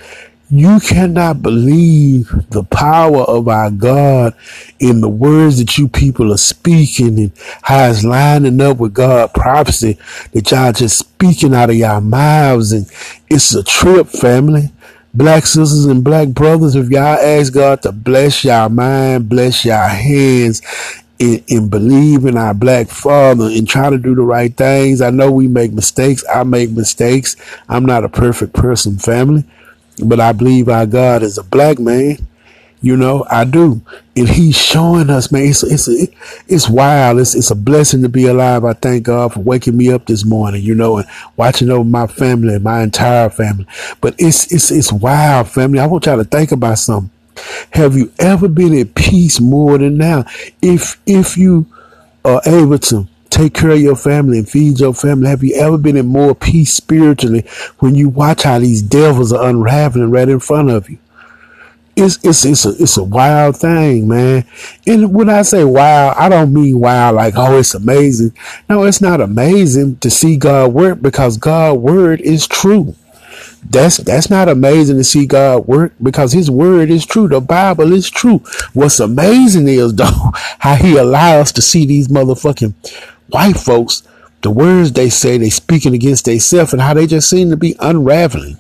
you 0.52 0.82
cannot 0.82 1.42
believe 1.42 2.30
the 2.50 2.64
power 2.66 3.22
of 3.22 3.48
our 3.48 3.72
God 3.72 4.36
in 4.80 5.00
the 5.00 5.08
words 5.08 5.60
that 5.60 5.78
you 5.78 5.88
people 5.88 6.34
are 6.34 6.38
speaking 6.38 7.18
and 7.18 7.32
how 7.62 7.90
it's 7.90 8.04
lining 8.04 8.60
up 8.60 8.76
with 8.76 8.94
God 8.94 9.34
prophecy 9.34 9.98
that 10.34 10.52
y'all 10.52 10.74
just 10.74 11.00
speaking 11.00 11.56
out 11.56 11.70
of 11.70 11.78
your 11.78 12.02
mouths. 12.02 12.74
And 12.74 12.86
it's 13.30 13.56
a 13.56 13.64
trip, 13.64 14.08
family. 14.10 14.74
Black 15.14 15.46
sisters 15.46 15.86
and 15.86 16.04
black 16.04 16.30
brothers, 16.30 16.76
if 16.76 16.90
y'all 16.90 17.18
ask 17.18 17.54
God 17.54 17.82
to 17.84 17.94
bless 17.94 18.44
y'all 18.44 18.68
mind, 18.68 19.30
bless 19.30 19.64
y'all 19.64 19.88
hands, 19.88 20.62
and, 21.20 21.44
and, 21.50 21.70
believe 21.70 22.26
in 22.26 22.36
our 22.36 22.54
black 22.54 22.88
father 22.88 23.46
and 23.46 23.70
try 23.70 23.90
to 23.90 23.98
do 23.98 24.16
the 24.16 24.22
right 24.22 24.56
things. 24.56 25.02
I 25.02 25.12
know 25.12 25.32
we 25.32 25.48
make 25.48 25.72
mistakes. 25.72 26.26
I 26.34 26.44
make 26.44 26.72
mistakes. 26.72 27.36
I'm 27.70 27.86
not 27.86 28.04
a 28.04 28.10
perfect 28.10 28.54
person, 28.54 28.98
family. 28.98 29.46
But 30.04 30.20
I 30.20 30.32
believe 30.32 30.70
our 30.70 30.86
God 30.86 31.24
is 31.24 31.38
a 31.38 31.44
black 31.44 31.80
man. 31.80 32.28
You 32.84 32.98
know, 32.98 33.26
I 33.30 33.46
do. 33.46 33.82
And 34.16 34.28
he's 34.28 34.58
showing 34.58 35.12
us, 35.12 35.32
man, 35.32 35.50
it's, 35.50 35.62
it's, 35.62 35.88
it's 36.48 36.68
wild. 36.68 37.20
It's, 37.20 37.36
it's 37.36 37.52
a 37.52 37.56
blessing 37.56 38.02
to 38.02 38.10
be 38.10 38.26
alive. 38.26 38.66
I 38.66 38.74
thank 38.74 39.04
God 39.04 39.34
for 39.34 39.40
waking 39.40 39.78
me 39.78 39.92
up 39.92 40.08
this 40.08 40.26
morning, 40.26 40.64
you 40.64 40.74
know, 40.74 40.98
and 40.98 41.08
watching 41.38 41.70
over 41.70 41.84
my 41.84 42.08
family, 42.08 42.58
my 42.58 42.82
entire 42.82 43.30
family. 43.30 43.68
But 44.02 44.16
it's, 44.18 44.52
it's, 44.52 44.72
it's 44.72 44.92
wild, 44.92 45.50
family. 45.50 45.78
I 45.78 45.86
want 45.86 46.08
y'all 46.08 46.18
to 46.18 46.24
think 46.24 46.52
about 46.52 46.80
something. 46.80 47.12
Have 47.74 47.96
you 47.96 48.12
ever 48.18 48.48
been 48.48 48.78
at 48.78 48.96
peace 48.96 49.40
more 49.40 49.78
than 49.78 49.98
now? 49.98 50.26
If, 50.62 51.00
if 51.06 51.38
you 51.38 51.68
are 52.26 52.42
able 52.48 52.80
to 52.80 53.08
take 53.32 53.56
care 53.56 53.72
of 53.72 53.82
your 53.82 53.96
family 53.96 54.38
and 54.38 54.48
feed 54.48 54.80
your 54.80 54.94
family? 54.94 55.30
Have 55.30 55.44
you 55.44 55.56
ever 55.56 55.78
been 55.78 55.98
in 55.98 56.06
more 56.06 56.36
peace 56.36 56.74
spiritually 56.74 57.46
when 57.80 57.96
you 57.96 58.10
watch 58.10 58.44
how 58.44 58.60
these 58.60 58.84
devils 58.84 59.34
are 59.34 59.50
unraveling 59.50 60.12
right 60.12 60.30
in 60.30 60.40
front 60.40 60.70
of 60.70 60.90
you? 60.90 61.00
it's 61.96 62.24
it's 62.24 62.46
it's 62.46 62.66
a 62.66 62.70
it's 62.82 62.98
a 62.98 63.04
wild 63.04 63.58
thing, 63.58 64.08
man. 64.08 64.46
And 64.88 65.14
when 65.14 65.30
I 65.30 65.42
say 65.42 65.64
wild, 65.64 66.16
I 66.18 66.30
don't 66.30 66.54
mean 66.54 66.80
wild 66.80 67.16
like 67.16 67.34
oh 67.38 67.58
it's 67.58 67.74
amazing. 67.74 68.34
No, 68.70 68.84
it's 68.84 69.02
not 69.02 69.22
amazing 69.22 69.98
to 69.98 70.10
see 70.10 70.38
God 70.38 70.74
work 70.74 71.02
because 71.02 71.38
God's 71.38 71.80
word 71.80 72.22
is 72.22 72.48
true. 72.48 72.96
That's 73.70 73.98
that's 73.98 74.30
not 74.30 74.50
amazing 74.50 74.98
to 74.98 75.04
see 75.04 75.26
God 75.26 75.68
work 75.68 75.94
because 76.02 76.34
His 76.34 76.50
word 76.50 76.90
is 76.90 77.06
true. 77.06 77.28
The 77.28 77.42
Bible 77.42 77.92
is 77.94 78.10
true. 78.10 78.40
What's 78.74 79.00
amazing 79.00 79.68
is 79.68 79.94
though 79.94 80.32
how 80.60 80.76
He 80.76 80.98
allows 80.98 81.42
us 81.42 81.52
to 81.54 81.62
see 81.62 81.86
these 81.86 82.08
motherfucking 82.08 82.74
white 83.32 83.58
folks, 83.58 84.04
the 84.42 84.52
words 84.52 84.92
they 84.92 85.10
say 85.10 85.38
they 85.38 85.50
speaking 85.50 85.94
against 85.94 86.26
themselves, 86.26 86.74
and 86.74 86.82
how 86.82 86.94
they 86.94 87.08
just 87.08 87.30
seem 87.30 87.50
to 87.50 87.58
be 87.58 87.76
unraveling. 87.80 88.58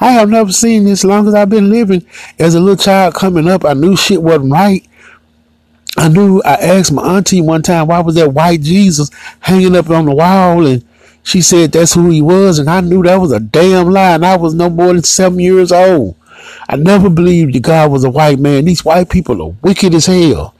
I 0.00 0.12
have 0.12 0.28
never 0.28 0.52
seen 0.52 0.84
this 0.84 1.04
long 1.04 1.26
as 1.26 1.34
I've 1.34 1.50
been 1.50 1.70
living. 1.70 2.04
As 2.38 2.54
a 2.54 2.60
little 2.60 2.76
child 2.76 3.14
coming 3.14 3.48
up, 3.48 3.64
I 3.64 3.74
knew 3.74 3.96
shit 3.96 4.22
wasn't 4.22 4.52
right. 4.52 4.86
I 5.96 6.08
knew 6.08 6.42
I 6.44 6.54
asked 6.54 6.92
my 6.92 7.16
auntie 7.16 7.40
one 7.40 7.62
time 7.62 7.86
why 7.86 8.00
was 8.00 8.16
that 8.16 8.34
white 8.34 8.60
Jesus 8.60 9.10
hanging 9.40 9.74
up 9.74 9.88
on 9.88 10.04
the 10.04 10.14
wall 10.14 10.66
and 10.66 10.84
she 11.22 11.40
said 11.40 11.72
that's 11.72 11.94
who 11.94 12.10
he 12.10 12.20
was 12.20 12.58
and 12.58 12.68
I 12.68 12.82
knew 12.82 13.02
that 13.02 13.16
was 13.16 13.32
a 13.32 13.40
damn 13.40 13.88
lie 13.88 14.14
and 14.14 14.24
I 14.24 14.36
was 14.36 14.52
no 14.52 14.68
more 14.68 14.92
than 14.92 15.02
seven 15.02 15.40
years 15.40 15.72
old. 15.72 16.14
I 16.68 16.76
never 16.76 17.08
believed 17.08 17.54
that 17.54 17.62
God 17.62 17.90
was 17.90 18.04
a 18.04 18.10
white 18.10 18.38
man. 18.38 18.66
These 18.66 18.84
white 18.84 19.08
people 19.08 19.40
are 19.40 19.54
wicked 19.62 19.94
as 19.94 20.06
hell. 20.06 20.54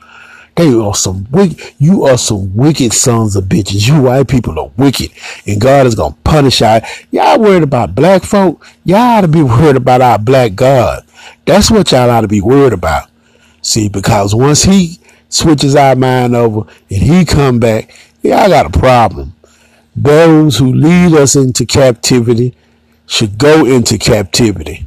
They 0.56 0.72
are 0.72 0.94
some 0.94 1.26
wicked. 1.30 1.74
You 1.78 2.04
are 2.04 2.16
some 2.16 2.56
wicked 2.56 2.94
sons 2.94 3.36
of 3.36 3.44
bitches. 3.44 3.86
You 3.86 4.00
white 4.02 4.26
people 4.26 4.58
are 4.58 4.70
wicked, 4.78 5.10
and 5.46 5.60
God 5.60 5.86
is 5.86 5.94
gonna 5.94 6.16
punish 6.24 6.60
y'all. 6.62 6.80
Y'all 7.10 7.38
worried 7.38 7.62
about 7.62 7.94
black 7.94 8.22
folk? 8.22 8.66
Y'all 8.84 8.96
ought 8.96 9.20
to 9.20 9.28
be 9.28 9.42
worried 9.42 9.76
about 9.76 10.00
our 10.00 10.18
black 10.18 10.54
God. 10.54 11.04
That's 11.44 11.70
what 11.70 11.92
y'all 11.92 12.10
ought 12.10 12.22
to 12.22 12.28
be 12.28 12.40
worried 12.40 12.72
about. 12.72 13.10
See, 13.60 13.88
because 13.88 14.34
once 14.34 14.62
He 14.62 14.98
switches 15.28 15.76
our 15.76 15.94
mind 15.94 16.34
over 16.34 16.60
and 16.90 17.02
He 17.02 17.26
come 17.26 17.60
back, 17.60 17.94
y'all 18.22 18.48
got 18.48 18.66
a 18.74 18.78
problem. 18.78 19.34
Those 19.94 20.56
who 20.56 20.72
lead 20.72 21.12
us 21.14 21.36
into 21.36 21.66
captivity 21.66 22.54
should 23.06 23.36
go 23.36 23.66
into 23.66 23.98
captivity. 23.98 24.86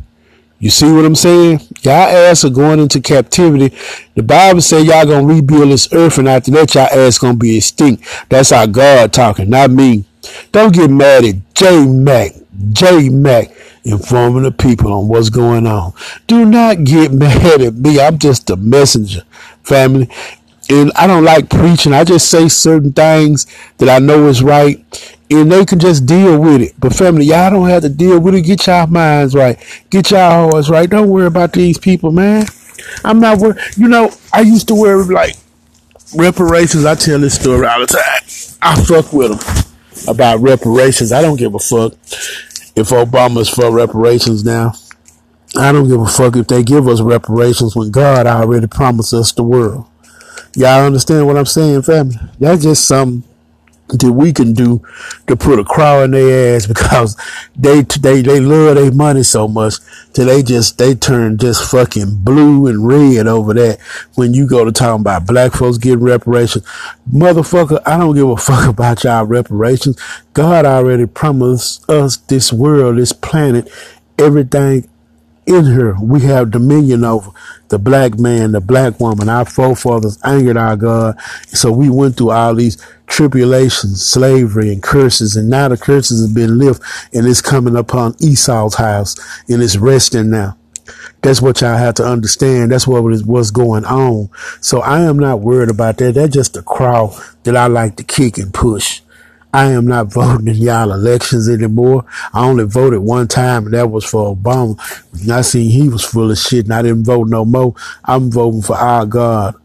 You 0.60 0.70
see 0.70 0.92
what 0.92 1.06
I'm 1.06 1.16
saying? 1.16 1.62
Y'all 1.84 1.94
ass 1.94 2.44
are 2.44 2.50
going 2.50 2.80
into 2.80 3.00
captivity. 3.00 3.76
The 4.16 4.24
Bible 4.24 4.62
say 4.62 4.82
y'all 4.82 5.06
gonna 5.06 5.26
rebuild 5.26 5.72
this 5.72 5.92
earth, 5.94 6.18
and 6.18 6.28
after 6.28 6.52
that, 6.52 6.76
y'all 6.76 6.88
ass 6.92 7.18
gonna 7.18 7.38
be 7.38 7.58
extinct. 7.58 8.04
That's 8.30 8.52
our 8.52 8.68
God 8.68 9.14
talking, 9.14 9.50
not 9.50 9.72
me. 9.72 10.06
Don't 10.52 10.74
get 10.74 10.90
mad 10.90 11.24
at 11.24 11.36
J 11.54 11.86
Mac. 11.86 12.32
J 12.74 13.08
Mac 13.10 13.52
informing 13.86 14.44
the 14.44 14.52
people 14.52 14.92
on 14.92 15.08
what's 15.08 15.30
going 15.30 15.66
on. 15.66 15.94
Do 16.28 16.44
not 16.44 16.84
get 16.84 17.14
mad 17.14 17.62
at 17.62 17.76
me. 17.76 18.02
I'm 18.02 18.18
just 18.18 18.50
a 18.50 18.58
messenger, 18.58 19.24
family 19.64 20.10
and 20.70 20.92
I 20.96 21.08
don't 21.08 21.24
like 21.24 21.50
preaching. 21.50 21.94
I 21.94 22.04
just 22.04 22.30
say 22.30 22.48
certain 22.48 22.94
things 22.94 23.48
that 23.78 23.90
I 23.90 24.00
know 24.00 24.28
is 24.28 24.44
right, 24.44 24.86
and 25.30 25.52
they 25.52 25.66
can 25.66 25.80
just 25.80 26.06
deal 26.06 26.40
with 26.40 26.62
it. 26.62 26.74
But 26.80 26.94
family, 26.94 27.26
y'all 27.26 27.52
don't 27.52 27.70
have 27.70 27.84
to 27.84 27.90
deal 27.90 28.20
with 28.20 28.36
it. 28.36 28.42
Get 28.42 28.66
y'all 28.68 28.88
minds 28.88 29.36
right. 29.36 29.58
Get 29.90 30.12
y'all 30.12 30.52
hearts 30.52 30.70
right. 30.70 30.90
Don't 30.90 31.10
worry 31.10 31.28
about 31.28 31.54
these 31.54 31.78
people, 31.78 32.12
man. 32.12 32.46
I'm 33.04 33.20
not 33.20 33.38
worried. 33.40 33.60
You 33.78 33.88
know, 33.88 34.12
I 34.34 34.42
used 34.42 34.68
to 34.70 34.76
worry 34.76 35.04
like 35.14 35.36
reparations. 36.16 36.86
I 36.86 36.96
tell 36.96 37.20
this 37.20 37.36
story 37.36 37.66
all 37.68 37.80
the 37.80 37.88
time. 37.88 38.58
I 38.62 38.82
fuck 38.84 39.14
with 39.14 39.40
them 39.40 39.66
about 40.08 40.40
reparations. 40.40 41.12
I 41.12 41.22
don't 41.22 41.38
give 41.38 41.54
a 41.54 41.60
fuck 41.60 41.94
if 42.76 42.90
Obama's 42.90 43.50
for 43.50 43.72
reparations 43.72 44.44
now. 44.44 44.74
I 45.58 45.72
don't 45.72 45.88
give 45.88 46.00
a 46.00 46.08
fuck 46.08 46.36
if 46.36 46.48
they 46.48 46.64
give 46.64 46.88
us 46.88 47.02
reparations 47.02 47.76
when 47.76 47.92
God 47.92 48.28
already 48.28 48.68
promised 48.68 49.14
us 49.14 49.32
the 49.32 49.44
world. 49.44 49.88
Y'all 50.56 50.86
understand 50.86 51.28
what 51.28 51.38
I'm 51.38 51.46
saying, 51.46 51.84
family? 51.84 52.16
That's 52.40 52.64
just 52.64 52.88
something 52.88 53.29
that 53.90 54.12
we 54.12 54.32
can 54.32 54.54
do 54.54 54.82
to 55.28 55.36
put 55.36 55.60
a 55.60 55.64
crow 55.64 56.04
in 56.04 56.12
their 56.12 56.56
ass 56.56 56.68
because 56.68 57.16
they 57.56 57.82
they 57.82 58.22
they 58.22 58.40
love 58.40 58.76
their 58.76 58.92
money 58.92 59.24
so 59.24 59.48
much 59.48 59.76
till 60.14 60.28
they 60.28 60.44
just 60.44 60.78
they 60.78 60.96
turn 60.96 61.38
just 61.38 61.70
fucking 61.70 62.18
blue 62.24 62.68
and 62.68 62.88
red 62.88 63.28
over 63.28 63.54
that 63.54 63.80
when 64.16 64.34
you 64.34 64.48
go 64.48 64.64
to 64.66 64.72
talking 64.72 65.02
about 65.02 65.26
black 65.26 65.54
folks 65.54 65.78
getting 65.78 66.04
reparations. 66.04 66.66
Motherfucker, 67.12 67.82
I 67.86 67.98
don't 67.98 68.16
give 68.16 68.30
a 68.30 68.38
fuck 68.50 68.68
about 68.68 69.04
y'all 69.04 69.26
reparations. 69.26 70.00
God 70.34 70.66
already 70.66 71.06
promised 71.06 71.90
us 71.90 72.18
this 72.18 72.54
world, 72.54 72.98
this 72.98 73.12
planet, 73.12 73.70
everything 74.18 74.88
in 75.50 75.66
her 75.66 75.96
we 76.02 76.22
have 76.22 76.52
dominion 76.52 77.04
over 77.04 77.32
the 77.70 77.80
black 77.80 78.20
man, 78.20 78.52
the 78.52 78.62
black 78.62 79.00
woman. 79.00 79.30
Our 79.30 79.46
forefathers 79.46 80.20
angered 80.24 80.58
our 80.58 80.76
God. 80.76 81.20
So 81.48 81.72
we 81.72 81.90
went 81.90 82.18
through 82.18 82.32
all 82.32 82.56
these 82.56 82.78
tribulations, 83.08 84.06
slavery 84.06 84.72
and 84.72 84.82
curses. 84.82 85.36
And 85.36 85.50
now 85.50 85.68
the 85.68 85.78
curses 85.78 86.26
have 86.26 86.36
been 86.36 86.58
lifted 86.58 86.86
and 87.14 87.28
it's 87.28 87.42
coming 87.42 87.76
upon 87.76 88.16
Esau's 88.20 88.76
house 88.76 89.16
and 89.50 89.62
it's 89.62 89.78
resting 89.78 90.30
now. 90.30 90.58
That's 91.22 91.42
what 91.42 91.62
y'all 91.62 91.78
have 91.78 91.96
to 91.96 92.06
understand. 92.06 92.72
That's 92.72 92.88
what 92.88 93.12
is 93.12 93.24
what's 93.24 93.52
going 93.52 93.86
on. 93.86 94.30
So 94.62 94.82
I 94.82 95.02
am 95.02 95.20
not 95.20 95.42
worried 95.42 95.70
about 95.70 95.98
that. 95.98 96.16
That's 96.16 96.34
just 96.34 96.58
a 96.58 96.62
crowd 96.62 97.14
that 97.44 97.56
I 97.56 97.68
like 97.68 97.98
to 97.98 98.04
kick 98.04 98.38
and 98.38 98.54
push. 98.54 99.02
I 99.52 99.72
am 99.72 99.88
not 99.88 100.14
voting 100.14 100.48
in 100.48 100.56
y'all 100.56 100.92
elections 100.92 101.50
anymore. 101.50 102.06
I 102.34 102.46
only 102.46 102.66
voted 102.66 103.00
one 103.00 103.28
time, 103.28 103.66
and 103.66 103.74
that 103.74 103.90
was 103.90 104.06
for 104.06 104.36
Obama. 104.36 104.80
I 105.30 105.42
seen 105.42 105.72
he 105.72 105.90
was 105.90 106.06
full 106.06 106.30
of 106.30 106.38
shit, 106.38 106.66
and 106.66 106.74
I 106.74 106.84
didn't 106.84 107.06
vote 107.06 107.28
no 107.28 107.46
more. 107.46 107.74
I'm 108.06 108.30
voting 108.30 108.62
for 108.62 108.76
our 108.76 109.06
God, 109.08 109.56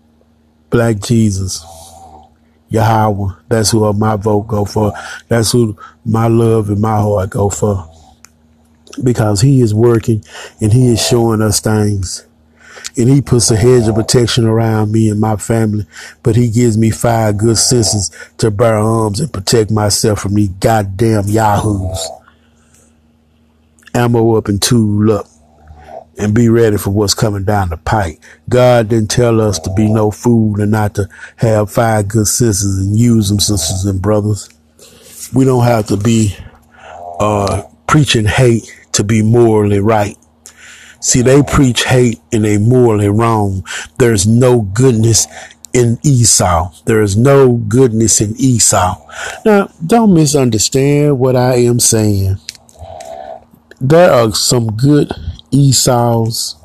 Black 0.71 1.01
Jesus, 1.01 1.65
Yahweh. 2.71 3.35
That's 3.49 3.73
who 3.73 3.93
my 3.93 4.17
vote 4.17 4.47
go 4.49 4.65
for. 4.65 4.95
That's 5.29 5.53
who 5.53 5.77
my 6.05 6.29
love 6.29 6.71
and 6.71 6.81
my 6.81 6.97
heart 6.97 7.31
go 7.31 7.51
for. 7.51 7.91
Because 9.03 9.43
he 9.43 9.61
is 9.61 9.75
working, 9.75 10.25
and 10.61 10.73
he 10.73 10.93
is 10.93 11.07
showing 11.07 11.43
us 11.43 11.61
things 11.61 12.27
and 12.97 13.09
he 13.09 13.21
puts 13.21 13.51
a 13.51 13.57
hedge 13.57 13.89
of 13.89 13.95
protection 13.95 14.45
around 14.45 14.93
me 14.93 15.09
and 15.09 15.21
my 15.21 15.37
family, 15.37 15.87
but 16.23 16.37
he 16.37 16.51
gives 16.51 16.79
me 16.79 16.91
five 16.91 17.39
good 17.39 17.59
senses 17.59 18.11
to 18.39 18.51
bear 18.51 18.77
arms 18.77 19.21
and 19.21 19.33
protect 19.33 19.71
myself 19.71 20.21
from 20.21 20.35
these 20.35 20.49
goddamn 20.49 21.25
yahoos. 21.27 22.09
Ammo 23.95 24.35
up 24.35 24.49
and 24.49 24.61
tool 24.61 25.13
up 25.13 25.27
and 26.19 26.35
be 26.35 26.49
ready 26.49 26.77
for 26.77 26.91
what's 26.91 27.15
coming 27.15 27.45
down 27.45 27.71
the 27.71 27.77
pike. 27.77 28.21
God 28.49 28.89
didn't 28.89 29.11
tell 29.11 29.41
us 29.41 29.59
to 29.61 29.73
be 29.75 29.89
no 29.89 30.11
fool 30.11 30.61
and 30.61 30.71
not 30.71 30.95
to 30.97 31.09
have 31.37 31.73
five 31.73 32.09
good 32.09 32.27
senses 32.27 32.79
and 32.79 32.97
use 32.97 33.29
them, 33.29 33.41
sisters 33.41 33.85
and 33.85 34.01
brothers. 34.01 34.49
We 35.33 35.45
don't 35.45 35.65
have 35.65 35.87
to 35.89 35.97
be 35.97 36.37
uh, 37.19 37.63
preaching 37.87 38.25
hate 38.25 38.73
to 38.93 39.05
be 39.05 39.23
morally 39.23 39.81
right. 39.81 40.17
See, 41.05 41.21
they 41.21 41.43
preach 41.43 41.85
hate 41.85 42.19
and 42.33 42.47
they 42.47 42.57
morally 42.57 43.11
wrong. 43.11 43.63
There's 43.99 44.27
no 44.27 44.63
goodness 44.63 45.27
in 45.75 45.99
Esau. 46.03 46.73
There 46.87 47.03
is 47.03 47.15
no 47.15 47.57
goodness 47.57 48.23
in 48.23 48.35
Esau. 48.39 49.07
Now, 49.45 49.69
don't 49.85 50.15
misunderstand 50.15 51.19
what 51.19 51.37
I 51.37 51.57
am 51.57 51.79
saying. 51.79 52.39
There 53.83 54.11
are 54.11 54.33
some 54.33 54.69
good 54.77 55.13
Esau's 55.51 56.57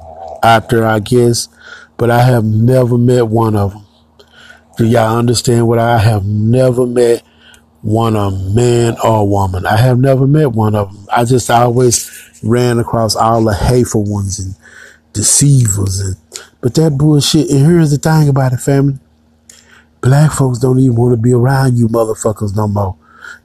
out 0.41 0.69
there, 0.69 0.87
I 0.87 0.99
guess, 0.99 1.49
but 1.97 2.09
I 2.09 2.21
have 2.21 2.45
never 2.45 2.97
met 2.97 3.27
one 3.27 3.57
of 3.57 3.73
them. 3.73 3.85
Do 4.77 4.85
y'all 4.85 5.17
understand 5.17 5.67
what 5.67 5.79
I 5.79 5.97
have 5.97 6.25
never 6.25 6.85
met 6.85 7.23
one 7.81 8.15
a 8.15 8.31
man 8.31 8.97
or 9.03 9.27
woman? 9.27 9.65
I 9.65 9.77
have 9.77 9.99
never 9.99 10.27
met 10.27 10.51
one 10.51 10.75
of 10.75 10.93
them. 10.93 11.07
I 11.11 11.25
just 11.25 11.49
always 11.49 12.09
ran 12.43 12.79
across 12.79 13.15
all 13.15 13.43
the 13.43 13.53
hateful 13.53 14.03
ones 14.03 14.39
and 14.39 14.55
deceivers 15.13 15.99
and 15.99 16.15
but 16.61 16.75
that 16.75 16.97
bullshit 16.97 17.49
and 17.49 17.65
here's 17.65 17.91
the 17.91 17.97
thing 17.97 18.29
about 18.29 18.53
it 18.53 18.59
family 18.59 18.97
black 20.01 20.31
folks 20.31 20.59
don't 20.59 20.79
even 20.79 20.95
want 20.95 21.11
to 21.11 21.17
be 21.17 21.33
around 21.33 21.75
you 21.77 21.87
motherfuckers 21.87 22.55
no 22.55 22.67
more 22.67 22.95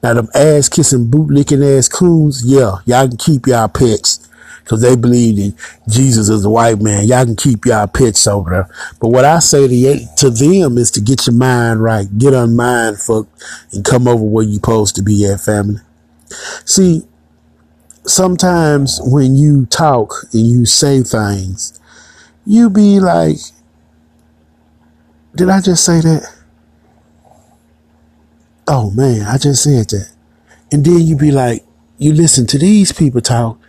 now 0.03 0.13
them 0.13 0.29
ass 0.35 0.69
kissing 0.69 1.09
boot 1.09 1.29
licking 1.29 1.63
ass 1.63 1.89
coons 1.89 2.43
yeah 2.45 2.77
y'all 2.85 3.07
can 3.07 3.17
keep 3.17 3.47
y'all 3.47 3.67
pets 3.67 4.29
because 4.65 4.81
they 4.81 4.95
believe 4.95 5.37
in 5.37 5.55
Jesus 5.87 6.27
as 6.27 6.43
a 6.43 6.49
white 6.49 6.81
man. 6.81 7.07
Y'all 7.07 7.23
can 7.23 7.35
keep 7.35 7.65
y'all 7.65 7.85
pets 7.85 8.25
over 8.25 8.49
there. 8.49 8.69
But 8.99 9.09
what 9.09 9.23
I 9.23 9.37
say 9.37 9.67
to, 9.67 10.07
to 10.17 10.29
them 10.31 10.79
is 10.79 10.89
to 10.91 11.01
get 11.01 11.27
your 11.27 11.35
mind 11.35 11.83
right, 11.83 12.07
get 12.17 12.33
unmind 12.33 12.99
fuck, 12.99 13.27
and 13.71 13.85
come 13.85 14.07
over 14.07 14.23
where 14.23 14.43
you 14.43 14.55
supposed 14.55 14.95
to 14.95 15.03
be 15.03 15.23
at, 15.25 15.39
family. 15.39 15.81
See, 16.65 17.03
sometimes 18.05 18.99
when 19.03 19.35
you 19.35 19.67
talk 19.67 20.25
and 20.33 20.47
you 20.47 20.65
say 20.65 21.03
things, 21.03 21.79
you 22.43 22.71
be 22.71 22.99
like, 22.99 23.37
did 25.35 25.49
I 25.49 25.61
just 25.61 25.85
say 25.85 26.01
that? 26.01 26.33
Oh 28.67 28.89
man, 28.89 29.27
I 29.27 29.37
just 29.37 29.63
said 29.63 29.89
that. 29.89 30.11
And 30.71 30.83
then 30.83 31.01
you 31.01 31.15
be 31.15 31.31
like, 31.31 31.63
you 31.99 32.13
listen 32.13 32.47
to 32.47 32.57
these 32.57 32.91
people 32.91 33.21
talk, 33.21 33.59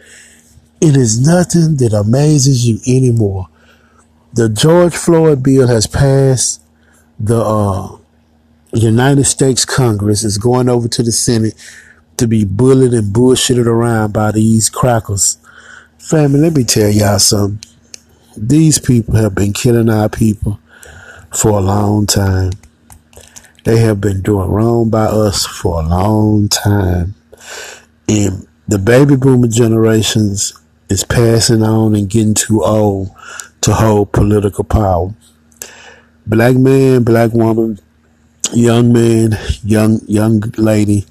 it 0.81 0.97
is 0.97 1.27
nothing 1.27 1.77
that 1.77 1.93
amazes 1.93 2.69
you 2.69 2.79
anymore 2.87 3.49
the 4.37 4.51
George 4.51 4.95
Floyd 4.95 5.43
bill 5.43 5.67
has 5.67 5.87
passed 5.87 6.63
the 7.19 7.41
uh, 7.41 7.97
United 8.75 9.25
States 9.25 9.65
Congress. 9.65 10.25
is 10.25 10.37
going 10.37 10.69
over 10.69 10.89
to 10.89 11.03
the 11.03 11.11
Senate 11.11 11.55
to 12.19 12.27
be 12.27 12.45
bullied 12.45 12.93
and 12.93 13.15
bullshitted 13.15 13.65
around 13.65 14.13
by 14.13 14.33
these 14.33 14.69
crackers. 14.69 15.39
Family, 15.99 16.41
let 16.41 16.55
me 16.55 16.65
tell 16.65 16.91
y'all 16.91 17.19
something. 17.19 17.67
These 18.37 18.79
people 18.79 19.17
have 19.17 19.35
been 19.35 19.55
killing 19.55 19.89
our 19.89 20.11
people 20.11 20.61
for 21.35 21.53
a 21.53 21.63
long 21.63 22.07
time. 22.07 22.53
They 23.65 23.79
have 23.79 24.03
been 24.03 24.21
doing 24.21 24.51
wrong 24.51 24.91
by 24.91 25.07
us 25.07 25.47
for 25.47 25.81
a 25.81 25.87
long 25.87 26.49
time. 26.49 27.15
And 28.07 28.47
the 28.69 28.79
baby 28.79 29.17
boomer 29.17 29.49
generations 29.49 30.53
is 30.89 31.05
passing 31.05 31.63
on 31.63 31.95
and 31.95 32.09
getting 32.09 32.35
too 32.35 32.63
old 32.63 33.11
to 33.63 33.75
hold 33.75 34.13
political 34.13 34.65
power. 34.65 35.15
Black 36.27 36.57
man, 36.57 37.03
black 37.03 37.33
woman, 37.33 37.79
young 38.53 38.93
man, 38.93 39.37
young 39.63 40.01
young 40.07 40.41
lady, 40.57 41.07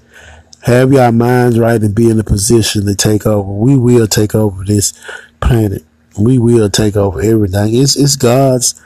have 0.64 0.92
your 0.92 1.12
minds 1.12 1.60
right 1.60 1.82
and 1.82 1.96
be 1.96 2.10
in 2.10 2.20
a 2.20 2.24
position 2.24 2.86
to 2.86 2.96
take 2.96 3.26
over. 3.26 3.52
We 3.52 3.78
will 3.78 4.08
take 4.08 4.34
over 4.34 4.64
this 4.64 4.94
planet. 5.40 5.84
We 6.18 6.40
will 6.40 6.70
take 6.70 6.96
over 6.96 7.22
everything. 7.22 7.76
It's 7.76 7.96
it's 7.96 8.16
God's 8.16 8.82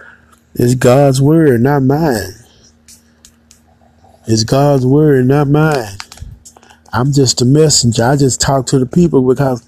it's 0.55 0.75
God's 0.75 1.21
word, 1.21 1.61
not 1.61 1.83
mine. 1.83 2.33
It's 4.27 4.43
God's 4.43 4.85
word, 4.85 5.27
not 5.27 5.47
mine. 5.47 5.97
I'm 6.91 7.13
just 7.13 7.41
a 7.41 7.45
messenger. 7.45 8.03
I 8.03 8.15
just 8.15 8.41
talk 8.41 8.65
to 8.67 8.79
the 8.79 8.85
people 8.85 9.21
because 9.21 9.67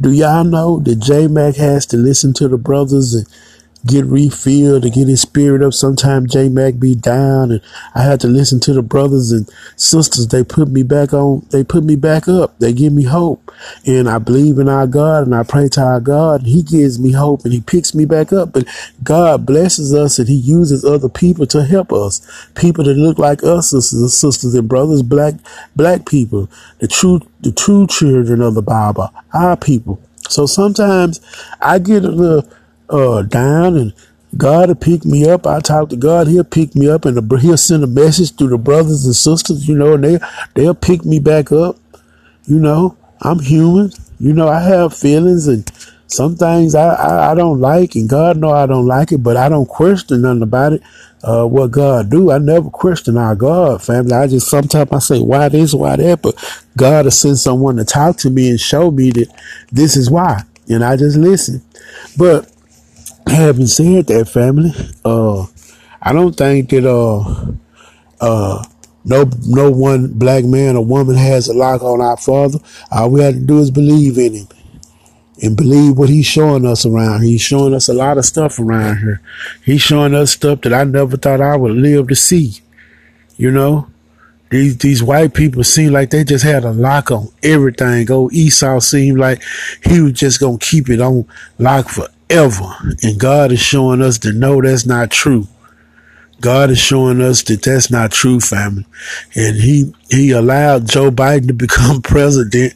do 0.00 0.12
y'all 0.12 0.44
know 0.44 0.78
that 0.80 0.96
J 0.96 1.26
Mac 1.28 1.56
has 1.56 1.86
to 1.86 1.96
listen 1.96 2.32
to 2.34 2.48
the 2.48 2.58
brothers 2.58 3.14
and 3.14 3.26
get 3.88 4.04
refilled 4.04 4.84
and 4.84 4.94
get 4.94 5.08
his 5.08 5.22
spirit 5.22 5.62
up. 5.62 5.72
Sometimes 5.72 6.32
J 6.32 6.48
Mac 6.48 6.78
be 6.78 6.94
down 6.94 7.50
and 7.50 7.60
I 7.94 8.02
had 8.02 8.20
to 8.20 8.28
listen 8.28 8.60
to 8.60 8.72
the 8.72 8.82
brothers 8.82 9.32
and 9.32 9.50
sisters. 9.76 10.28
They 10.28 10.44
put 10.44 10.68
me 10.68 10.82
back 10.82 11.12
on, 11.12 11.46
they 11.50 11.64
put 11.64 11.84
me 11.84 11.96
back 11.96 12.28
up. 12.28 12.58
They 12.58 12.72
give 12.72 12.92
me 12.92 13.04
hope. 13.04 13.50
And 13.86 14.08
I 14.08 14.18
believe 14.18 14.58
in 14.58 14.68
our 14.68 14.86
God 14.86 15.24
and 15.24 15.34
I 15.34 15.42
pray 15.42 15.68
to 15.70 15.80
our 15.80 16.00
God 16.00 16.42
and 16.42 16.50
he 16.50 16.62
gives 16.62 16.98
me 16.98 17.12
hope 17.12 17.44
and 17.44 17.52
he 17.52 17.60
picks 17.60 17.94
me 17.94 18.04
back 18.04 18.32
up. 18.32 18.52
But 18.52 18.66
God 19.02 19.46
blesses 19.46 19.94
us 19.94 20.18
and 20.18 20.28
he 20.28 20.36
uses 20.36 20.84
other 20.84 21.08
people 21.08 21.46
to 21.46 21.64
help 21.64 21.92
us. 21.92 22.20
People 22.54 22.84
that 22.84 22.94
look 22.94 23.18
like 23.18 23.42
us, 23.42 23.70
sisters, 23.70 24.14
sisters 24.14 24.54
and 24.54 24.68
brothers, 24.68 25.02
black, 25.02 25.34
black 25.74 26.06
people, 26.06 26.48
the 26.78 26.86
true, 26.86 27.20
the 27.40 27.52
true 27.52 27.86
children 27.86 28.42
of 28.42 28.54
the 28.54 28.62
Bible, 28.62 29.10
our 29.32 29.56
people. 29.56 30.00
So 30.28 30.46
sometimes 30.46 31.20
I 31.60 31.78
get 31.78 32.04
a 32.04 32.10
little, 32.10 32.48
uh, 32.90 33.22
down 33.22 33.76
and 33.76 33.94
God 34.36 34.68
will 34.68 34.76
pick 34.76 35.04
me 35.04 35.28
up. 35.28 35.46
I 35.46 35.60
talk 35.60 35.88
to 35.90 35.96
God. 35.96 36.28
He'll 36.28 36.44
pick 36.44 36.74
me 36.74 36.88
up 36.88 37.04
and 37.04 37.30
he'll 37.40 37.56
send 37.56 37.82
a 37.82 37.86
message 37.86 38.36
to 38.36 38.46
the 38.46 38.58
brothers 38.58 39.04
and 39.06 39.16
sisters, 39.16 39.66
you 39.66 39.76
know, 39.76 39.94
and 39.94 40.04
they, 40.04 40.18
they'll 40.54 40.74
pick 40.74 41.04
me 41.04 41.18
back 41.18 41.50
up. 41.50 41.76
You 42.44 42.58
know, 42.58 42.96
I'm 43.20 43.40
human. 43.40 43.90
You 44.20 44.32
know, 44.32 44.48
I 44.48 44.60
have 44.60 44.96
feelings 44.96 45.46
and 45.46 45.70
some 46.08 46.36
things 46.36 46.74
I, 46.74 46.94
I, 46.94 47.32
I 47.32 47.34
don't 47.34 47.60
like 47.60 47.94
and 47.94 48.08
God 48.08 48.38
know 48.38 48.50
I 48.50 48.66
don't 48.66 48.86
like 48.86 49.12
it, 49.12 49.18
but 49.18 49.36
I 49.36 49.48
don't 49.48 49.68
question 49.68 50.22
nothing 50.22 50.42
about 50.42 50.72
it. 50.74 50.82
Uh, 51.22 51.44
what 51.44 51.72
God 51.72 52.10
do. 52.10 52.30
I 52.30 52.38
never 52.38 52.70
question 52.70 53.16
our 53.16 53.34
God, 53.34 53.82
family. 53.82 54.12
I 54.12 54.28
just 54.28 54.48
sometimes 54.48 54.92
I 54.92 54.98
say, 55.00 55.18
why 55.18 55.48
this, 55.48 55.74
why 55.74 55.96
that, 55.96 56.22
but 56.22 56.36
God 56.76 57.06
will 57.06 57.10
send 57.10 57.38
someone 57.38 57.76
to 57.76 57.84
talk 57.84 58.18
to 58.18 58.30
me 58.30 58.48
and 58.50 58.60
show 58.60 58.92
me 58.92 59.10
that 59.10 59.28
this 59.72 59.96
is 59.96 60.08
why. 60.08 60.42
And 60.68 60.84
I 60.84 60.96
just 60.96 61.16
listen. 61.16 61.62
But 62.16 62.48
having 63.28 63.66
said 63.66 64.06
that, 64.06 64.28
family, 64.28 64.72
uh, 65.04 65.46
I 66.00 66.12
don't 66.12 66.36
think 66.36 66.70
that 66.70 66.86
uh, 66.86 67.52
uh, 68.20 68.64
no 69.04 69.30
no 69.46 69.70
one 69.70 70.08
black 70.14 70.44
man 70.44 70.76
or 70.76 70.84
woman 70.84 71.16
has 71.16 71.48
a 71.48 71.54
lock 71.54 71.82
on 71.82 72.00
our 72.00 72.16
Father. 72.16 72.58
All 72.90 73.10
we 73.10 73.22
have 73.22 73.34
to 73.34 73.40
do 73.40 73.58
is 73.58 73.70
believe 73.70 74.18
in 74.18 74.34
Him 74.34 74.48
and 75.42 75.56
believe 75.56 75.96
what 75.96 76.08
He's 76.08 76.26
showing 76.26 76.66
us 76.66 76.84
around. 76.84 77.22
He's 77.22 77.40
showing 77.40 77.74
us 77.74 77.88
a 77.88 77.94
lot 77.94 78.18
of 78.18 78.24
stuff 78.24 78.58
around 78.58 78.98
here. 78.98 79.20
He's 79.64 79.82
showing 79.82 80.14
us 80.14 80.32
stuff 80.32 80.62
that 80.62 80.74
I 80.74 80.84
never 80.84 81.16
thought 81.16 81.40
I 81.40 81.56
would 81.56 81.76
live 81.76 82.08
to 82.08 82.16
see. 82.16 82.60
You 83.36 83.50
know, 83.50 83.88
these 84.50 84.78
these 84.78 85.02
white 85.02 85.34
people 85.34 85.64
seem 85.64 85.92
like 85.92 86.10
they 86.10 86.24
just 86.24 86.44
had 86.44 86.64
a 86.64 86.72
lock 86.72 87.10
on 87.10 87.28
everything. 87.42 88.10
Old 88.10 88.32
Esau 88.32 88.80
seemed 88.80 89.18
like 89.18 89.42
he 89.84 90.00
was 90.00 90.12
just 90.12 90.40
gonna 90.40 90.58
keep 90.58 90.88
it 90.88 91.00
on 91.00 91.26
lock 91.58 91.88
for 91.88 92.08
ever. 92.30 92.74
And 93.02 93.18
God 93.18 93.52
is 93.52 93.60
showing 93.60 94.02
us 94.02 94.18
to 94.18 94.32
know 94.32 94.60
that's 94.60 94.86
not 94.86 95.10
true. 95.10 95.46
God 96.40 96.70
is 96.70 96.78
showing 96.78 97.20
us 97.20 97.42
that 97.44 97.62
that's 97.62 97.90
not 97.90 98.12
true, 98.12 98.38
family. 98.38 98.86
And 99.34 99.56
he, 99.56 99.92
he 100.08 100.30
allowed 100.30 100.88
Joe 100.88 101.10
Biden 101.10 101.48
to 101.48 101.52
become 101.54 102.00
president 102.00 102.74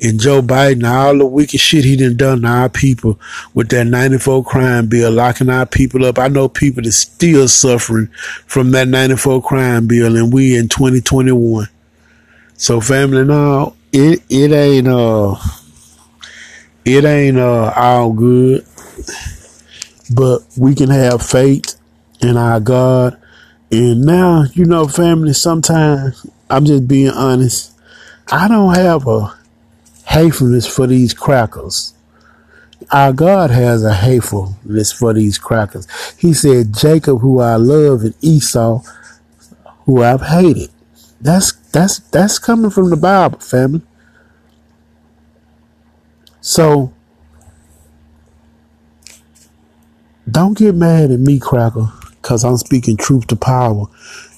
and 0.00 0.20
Joe 0.20 0.42
Biden, 0.42 0.88
all 0.88 1.16
the 1.16 1.26
wicked 1.26 1.58
shit 1.58 1.84
he 1.84 1.96
done 1.96 2.16
done 2.16 2.42
to 2.42 2.48
our 2.48 2.68
people 2.68 3.18
with 3.54 3.70
that 3.70 3.86
94 3.86 4.44
crime 4.44 4.86
bill, 4.88 5.10
locking 5.10 5.48
our 5.48 5.66
people 5.66 6.04
up. 6.04 6.18
I 6.18 6.28
know 6.28 6.48
people 6.48 6.82
that 6.82 6.92
still 6.92 7.48
suffering 7.48 8.08
from 8.46 8.72
that 8.72 8.88
94 8.88 9.42
crime 9.42 9.86
bill 9.86 10.16
and 10.16 10.32
we 10.32 10.56
in 10.56 10.68
2021. 10.68 11.68
So 12.54 12.80
family, 12.80 13.24
now 13.24 13.74
it, 13.92 14.22
it 14.28 14.52
ain't, 14.52 14.88
uh, 14.88 15.36
it 16.84 17.04
ain't, 17.04 17.38
uh, 17.38 17.72
all 17.74 18.12
good 18.12 18.66
but 20.14 20.40
we 20.56 20.74
can 20.74 20.90
have 20.90 21.22
faith 21.22 21.76
in 22.20 22.36
our 22.36 22.60
God. 22.60 23.20
And 23.70 24.02
now, 24.02 24.44
you 24.54 24.64
know, 24.64 24.88
family, 24.88 25.32
sometimes 25.32 26.26
I'm 26.48 26.64
just 26.64 26.88
being 26.88 27.10
honest. 27.10 27.72
I 28.30 28.48
don't 28.48 28.74
have 28.74 29.06
a 29.06 29.36
hatefulness 30.06 30.66
for 30.66 30.86
these 30.86 31.12
crackers. 31.12 31.94
Our 32.90 33.12
God 33.12 33.50
has 33.50 33.84
a 33.84 33.92
hatefulness 33.92 34.92
for 34.92 35.12
these 35.12 35.36
crackers. 35.36 35.86
He 36.18 36.32
said, 36.32 36.74
Jacob, 36.74 37.20
who 37.20 37.40
I 37.40 37.56
love, 37.56 38.02
and 38.02 38.14
Esau, 38.22 38.82
who 39.84 40.02
I've 40.02 40.22
hated. 40.22 40.70
That's 41.20 41.52
that's 41.52 41.98
that's 41.98 42.38
coming 42.38 42.70
from 42.70 42.90
the 42.90 42.96
Bible, 42.96 43.40
family. 43.40 43.82
So 46.40 46.94
Don't 50.30 50.58
get 50.58 50.74
mad 50.74 51.10
at 51.10 51.20
me, 51.20 51.38
Cracker, 51.38 51.92
because 52.20 52.44
I'm 52.44 52.56
speaking 52.56 52.96
truth 52.96 53.26
to 53.28 53.36
power. 53.36 53.86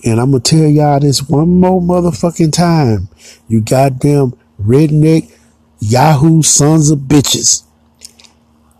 And 0.05 0.21
I'm 0.21 0.31
going 0.31 0.43
to 0.43 0.57
tell 0.57 0.69
y'all 0.69 1.01
this 1.01 1.29
one 1.29 1.61
more 1.61 1.81
motherfucking 1.81 2.53
time. 2.53 3.09
You 3.49 3.61
goddamn 3.61 4.35
redneck 4.63 5.35
Yahoo 5.81 6.43
sons 6.43 6.91
of 6.91 7.01
bitches. 7.01 7.65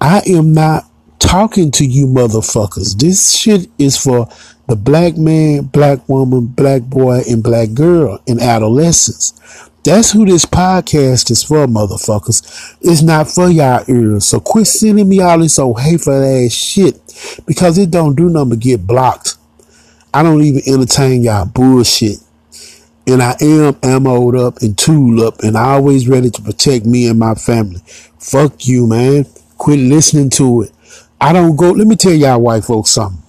I 0.01 0.23
am 0.27 0.53
not 0.53 0.85
talking 1.19 1.71
to 1.73 1.85
you 1.85 2.07
motherfuckers. 2.07 2.99
This 2.99 3.35
shit 3.35 3.69
is 3.79 3.97
for 3.97 4.29
the 4.67 4.77
black 4.77 5.17
man, 5.17 5.65
black 5.65 6.09
woman, 6.09 6.47
black 6.47 6.83
boy, 6.83 7.23
and 7.29 7.43
black 7.43 7.75
girl 7.75 8.23
in 8.27 8.41
adolescence. 8.41 9.35
That's 9.83 10.11
who 10.13 10.27
this 10.27 10.45
podcast 10.45 11.31
is 11.31 11.43
for, 11.43 11.67
motherfuckers. 11.67 12.77
It's 12.83 13.01
not 13.01 13.31
for 13.31 13.49
y'all 13.49 13.83
ears. 13.89 14.27
So 14.27 14.39
quit 14.39 14.67
sending 14.67 15.09
me 15.09 15.21
all 15.21 15.39
this 15.39 15.59
old 15.59 15.81
hateful 15.81 16.23
ass 16.23 16.53
shit 16.53 16.97
because 17.47 17.79
it 17.79 17.91
don't 17.91 18.15
do 18.15 18.29
nothing 18.29 18.51
but 18.51 18.59
get 18.59 18.87
blocked. 18.87 19.37
I 20.13 20.23
don't 20.23 20.43
even 20.43 20.63
entertain 20.67 21.23
y'all 21.23 21.47
bullshit. 21.47 22.19
And 23.07 23.23
I 23.23 23.31
am 23.41 23.75
ammoed 23.75 24.39
up 24.39 24.59
and 24.59 24.77
tooled 24.77 25.21
up 25.21 25.41
and 25.41 25.57
always 25.57 26.07
ready 26.07 26.31
to 26.31 26.43
protect 26.43 26.85
me 26.85 27.09
and 27.09 27.19
my 27.19 27.35
family. 27.35 27.81
Fuck 28.19 28.67
you, 28.67 28.87
man. 28.87 29.25
Quit 29.57 29.79
listening 29.79 30.29
to 30.31 30.63
it. 30.63 30.73
I 31.21 31.33
don't 31.33 31.57
go, 31.57 31.71
let 31.71 31.87
me 31.87 31.97
tell 31.97 32.13
y'all 32.13 32.41
white 32.41 32.65
folks 32.65 32.91
something. 32.91 33.23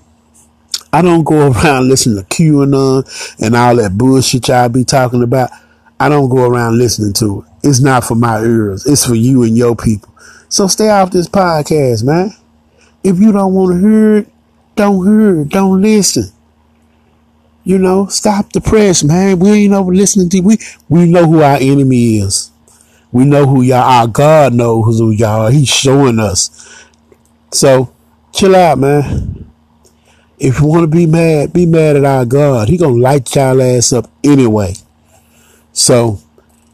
I 0.92 1.02
don't 1.02 1.24
go 1.24 1.52
around 1.52 1.88
listening 1.88 2.18
to 2.18 2.30
QAnon 2.30 3.40
and 3.40 3.56
all 3.56 3.78
that 3.78 3.98
bullshit 3.98 4.50
y'all 4.50 4.68
be 4.68 4.84
talking 4.84 5.24
about. 5.24 5.50
I 6.02 6.10
don't 6.10 6.30
go 6.30 6.50
around 6.50 6.80
listening 6.80 7.14
to 7.14 7.42
it. 7.42 7.68
It's 7.68 7.80
not 7.80 8.04
for 8.04 8.16
my 8.16 8.40
ears. 8.40 8.88
It's 8.88 9.06
for 9.06 9.14
you 9.14 9.44
and 9.44 9.56
your 9.56 9.76
people. 9.76 10.12
So 10.50 10.66
stay 10.66 10.90
off 10.90 11.12
this 11.12 11.30
podcast, 11.30 12.04
man. 12.04 12.32
If 13.04 13.20
you 13.20 13.32
don't 13.32 13.54
want 13.54 13.76
to 13.76 13.88
hear 13.88 14.18
it, 14.18 14.30
don't 14.76 15.06
hear 15.06 15.42
it. 15.42 15.50
Don't 15.50 15.80
listen. 15.80 16.32
You 17.64 17.78
know, 17.78 18.08
stop 18.08 18.52
the 18.52 18.62
press, 18.62 19.04
man. 19.04 19.38
We 19.38 19.52
ain't 19.52 19.74
over 19.74 19.94
listening 19.94 20.30
to 20.30 20.40
we 20.40 20.58
we 20.90 21.06
know 21.06 21.28
who 21.28 21.44
our 21.44 21.58
enemy 21.62 22.18
is. 22.18 22.50
We 23.12 23.24
know 23.24 23.46
who 23.46 23.62
y'all 23.62 23.84
our 23.84 24.08
God 24.08 24.56
knows 24.56 24.98
who 24.98 25.12
y'all 25.12 25.42
are. 25.42 25.52
He's 25.52 25.70
showing 25.70 26.18
us. 26.18 26.84
So 27.52 27.94
chill 28.34 28.56
out, 28.56 28.80
man. 28.80 29.52
If 30.40 30.62
you 30.62 30.66
want 30.66 30.82
to 30.82 30.88
be 30.88 31.06
mad, 31.06 31.54
be 31.54 31.68
mad 31.68 31.96
at 31.96 32.06
our 32.06 32.26
God. 32.26 32.70
He 32.70 32.78
gonna 32.78 32.96
light 32.96 33.36
y'all 33.36 33.62
ass 33.62 33.94
up 33.94 34.10
anyway. 34.24 34.74
So 35.74 36.20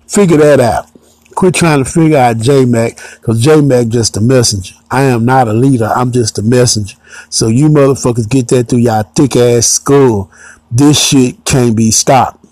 figure 0.08 0.38
that 0.38 0.60
out. 0.60 0.90
Quit 1.36 1.54
trying 1.54 1.84
to 1.84 1.90
figure 1.90 2.18
out 2.18 2.38
J 2.38 2.66
Mac, 2.66 2.98
because 3.20 3.40
J 3.44 3.62
Mac 3.62 3.90
just 3.90 4.18
a 4.18 4.22
messenger. 4.22 4.74
I 4.90 5.04
am 5.04 5.24
not 5.24 5.48
a 5.48 5.54
leader. 5.54 5.86
I'm 5.86 6.12
just 6.12 6.40
a 6.40 6.42
messenger. 6.42 6.98
So 7.30 7.48
you 7.48 7.70
motherfuckers 7.70 8.28
get 8.28 8.48
that 8.48 8.70
through 8.70 8.80
y'all 8.80 9.04
thick 9.04 9.36
ass 9.36 9.68
skull. 9.68 10.32
This 10.72 11.00
shit 11.00 11.46
can't 11.46 11.76
be 11.76 11.92
stopped. 11.92 12.44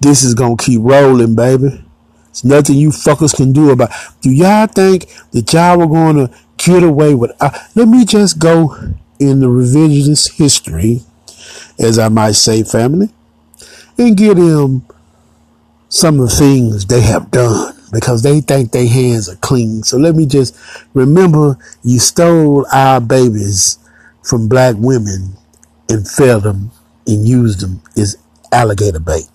This 0.00 0.22
is 0.22 0.34
gonna 0.34 0.56
keep 0.56 0.80
rolling, 0.82 1.36
baby. 1.36 1.84
It's 2.30 2.44
nothing 2.44 2.76
you 2.76 2.88
fuckers 2.88 3.36
can 3.36 3.52
do 3.52 3.70
about. 3.70 3.90
Do 4.22 4.30
y'all 4.30 4.66
think 4.66 5.06
that 5.32 5.52
y'all 5.52 5.78
were 5.78 5.86
gonna 5.86 6.30
get 6.56 6.82
away 6.82 7.14
with? 7.14 7.30
Uh, 7.40 7.50
let 7.74 7.88
me 7.88 8.06
just 8.06 8.38
go 8.38 8.74
in 9.20 9.40
the 9.40 9.46
revisionist 9.46 10.32
history, 10.38 11.02
as 11.78 11.98
I 11.98 12.08
might 12.08 12.32
say, 12.32 12.62
family, 12.62 13.10
and 13.98 14.16
get 14.16 14.36
them 14.38 14.84
some 15.92 16.18
of 16.20 16.30
the 16.30 16.36
things 16.36 16.86
they 16.86 17.02
have 17.02 17.30
done 17.30 17.74
because 17.92 18.22
they 18.22 18.40
think 18.40 18.72
their 18.72 18.88
hands 18.88 19.28
are 19.28 19.36
clean. 19.36 19.82
So 19.82 19.98
let 19.98 20.14
me 20.14 20.24
just 20.24 20.56
remember 20.94 21.58
you 21.84 21.98
stole 21.98 22.64
our 22.72 22.98
babies 22.98 23.78
from 24.22 24.48
black 24.48 24.74
women 24.78 25.36
and 25.90 26.08
fed 26.08 26.44
them 26.44 26.70
and 27.06 27.28
used 27.28 27.60
them 27.60 27.82
as 27.94 28.16
alligator 28.50 29.00
bait. 29.00 29.28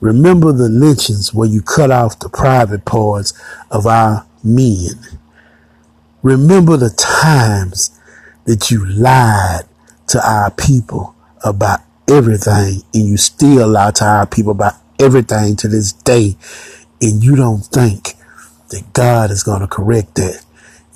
Remember 0.00 0.50
the 0.50 0.70
lynchings 0.70 1.34
where 1.34 1.48
you 1.48 1.60
cut 1.60 1.90
off 1.90 2.18
the 2.18 2.30
private 2.30 2.86
parts 2.86 3.34
of 3.70 3.86
our 3.86 4.24
men. 4.42 4.94
Remember 6.22 6.78
the 6.78 6.88
times 6.88 8.00
that 8.46 8.70
you 8.70 8.86
lied 8.86 9.64
to 10.06 10.26
our 10.26 10.50
people 10.52 11.14
about 11.44 11.80
everything 12.08 12.80
and 12.94 13.04
you 13.06 13.18
still 13.18 13.68
lie 13.68 13.90
to 13.90 14.04
our 14.06 14.26
people 14.26 14.52
about 14.52 14.76
everything 14.98 15.56
to 15.56 15.68
this 15.68 15.92
day 15.92 16.36
and 17.00 17.22
you 17.22 17.36
don't 17.36 17.60
think 17.60 18.14
that 18.70 18.92
God 18.92 19.30
is 19.30 19.42
going 19.42 19.60
to 19.60 19.66
correct 19.66 20.14
that. 20.16 20.44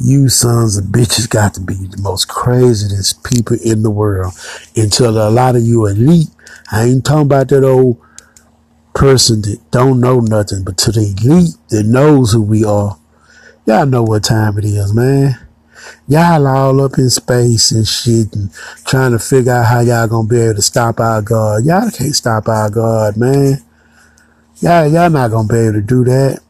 You 0.00 0.28
sons 0.28 0.76
of 0.76 0.86
bitches 0.86 1.28
got 1.28 1.54
to 1.54 1.60
be 1.60 1.74
the 1.74 2.00
most 2.00 2.28
craziest 2.28 3.24
people 3.24 3.56
in 3.64 3.82
the 3.82 3.90
world 3.90 4.32
until 4.76 5.18
a 5.18 5.30
lot 5.30 5.56
of 5.56 5.62
you 5.62 5.86
elite. 5.86 6.28
I 6.70 6.84
ain't 6.84 7.04
talking 7.04 7.22
about 7.22 7.48
that 7.48 7.64
old 7.64 8.00
person 8.94 9.42
that 9.42 9.58
don't 9.70 10.00
know 10.00 10.20
nothing, 10.20 10.64
but 10.64 10.78
to 10.78 10.92
the 10.92 11.00
elite 11.00 11.56
that 11.70 11.84
knows 11.84 12.32
who 12.32 12.42
we 12.42 12.64
are, 12.64 12.96
y'all 13.66 13.86
know 13.86 14.02
what 14.02 14.24
time 14.24 14.56
it 14.58 14.64
is, 14.64 14.94
man. 14.94 15.36
Y'all 16.06 16.46
all 16.46 16.80
up 16.80 16.98
in 16.98 17.10
space 17.10 17.70
and 17.70 17.86
shit 17.86 18.34
and 18.34 18.52
trying 18.86 19.12
to 19.12 19.18
figure 19.18 19.52
out 19.52 19.66
how 19.66 19.80
y'all 19.80 20.06
gonna 20.06 20.28
be 20.28 20.40
able 20.40 20.54
to 20.54 20.62
stop 20.62 21.00
our 21.00 21.22
God. 21.22 21.64
Y'all 21.64 21.90
can't 21.90 22.14
stop 22.14 22.48
our 22.48 22.70
God, 22.70 23.16
man. 23.16 23.58
Y'all, 24.60 24.88
y'all 24.88 25.10
not 25.10 25.30
gonna 25.30 25.46
be 25.46 25.56
able 25.56 25.74
to 25.74 25.80
do 25.80 26.04
that. 26.04 26.40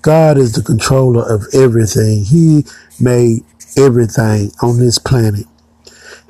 God 0.00 0.38
is 0.38 0.52
the 0.52 0.62
controller 0.62 1.22
of 1.22 1.44
everything. 1.52 2.24
He 2.24 2.64
made 2.98 3.44
everything 3.76 4.52
on 4.62 4.78
this 4.78 4.98
planet. 4.98 5.46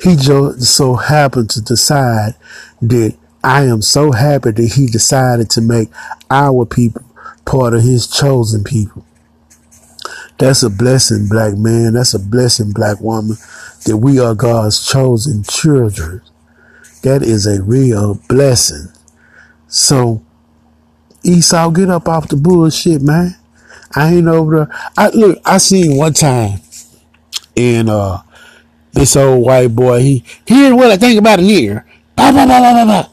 He 0.03 0.17
just 0.17 0.75
so 0.75 0.95
happened 0.95 1.51
to 1.51 1.61
decide 1.61 2.35
that 2.83 3.17
I 3.45 3.65
am 3.65 3.83
so 3.83 4.11
happy 4.11 4.51
that 4.51 4.73
he 4.75 4.87
decided 4.87 5.49
to 5.51 5.61
make 5.61 5.91
our 6.29 6.67
people 6.67 7.03
part 7.45 7.75
of 7.75 7.83
his 7.83 8.09
chosen 8.09 8.65
people. 8.65 9.07
That's 10.39 10.65
a 10.65 10.71
blessing, 10.71 11.29
black 11.29 11.57
man. 11.57 11.95
That's 11.95 12.15
a 12.15 12.19
blessing, 12.19 12.73
black 12.73 13.01
woman, 13.01 13.37
that 13.85 13.99
we 13.99 14.19
are 14.19 14.35
God's 14.35 14.85
chosen 14.85 15.45
children. 15.45 16.21
That 17.03 17.23
is 17.23 17.47
a 17.47 17.63
real 17.63 18.21
blessing. 18.29 18.89
So, 19.69 20.26
Esau, 21.27 21.71
get 21.71 21.91
up 21.91 22.09
off 22.09 22.29
the 22.29 22.37
bullshit, 22.37 23.03
man. 23.03 23.37
I 23.95 24.15
ain't 24.15 24.29
over 24.29 24.57
there. 24.57 24.91
I 24.97 25.09
look, 25.09 25.41
I 25.45 25.59
seen 25.59 25.97
one 25.97 26.13
time 26.13 26.61
in 27.55 27.89
uh 27.89 28.23
this 28.93 29.17
old 29.17 29.45
white 29.45 29.75
boy, 29.75 30.01
he 30.01 30.25
here's 30.47 30.73
what 30.73 30.91
I 30.91 30.97
think 30.97 31.19
about 31.19 31.41
it 31.41 31.45
here. 31.45 31.87
Bah, 32.17 32.33
bah, 32.33 32.47
bah, 32.47 33.09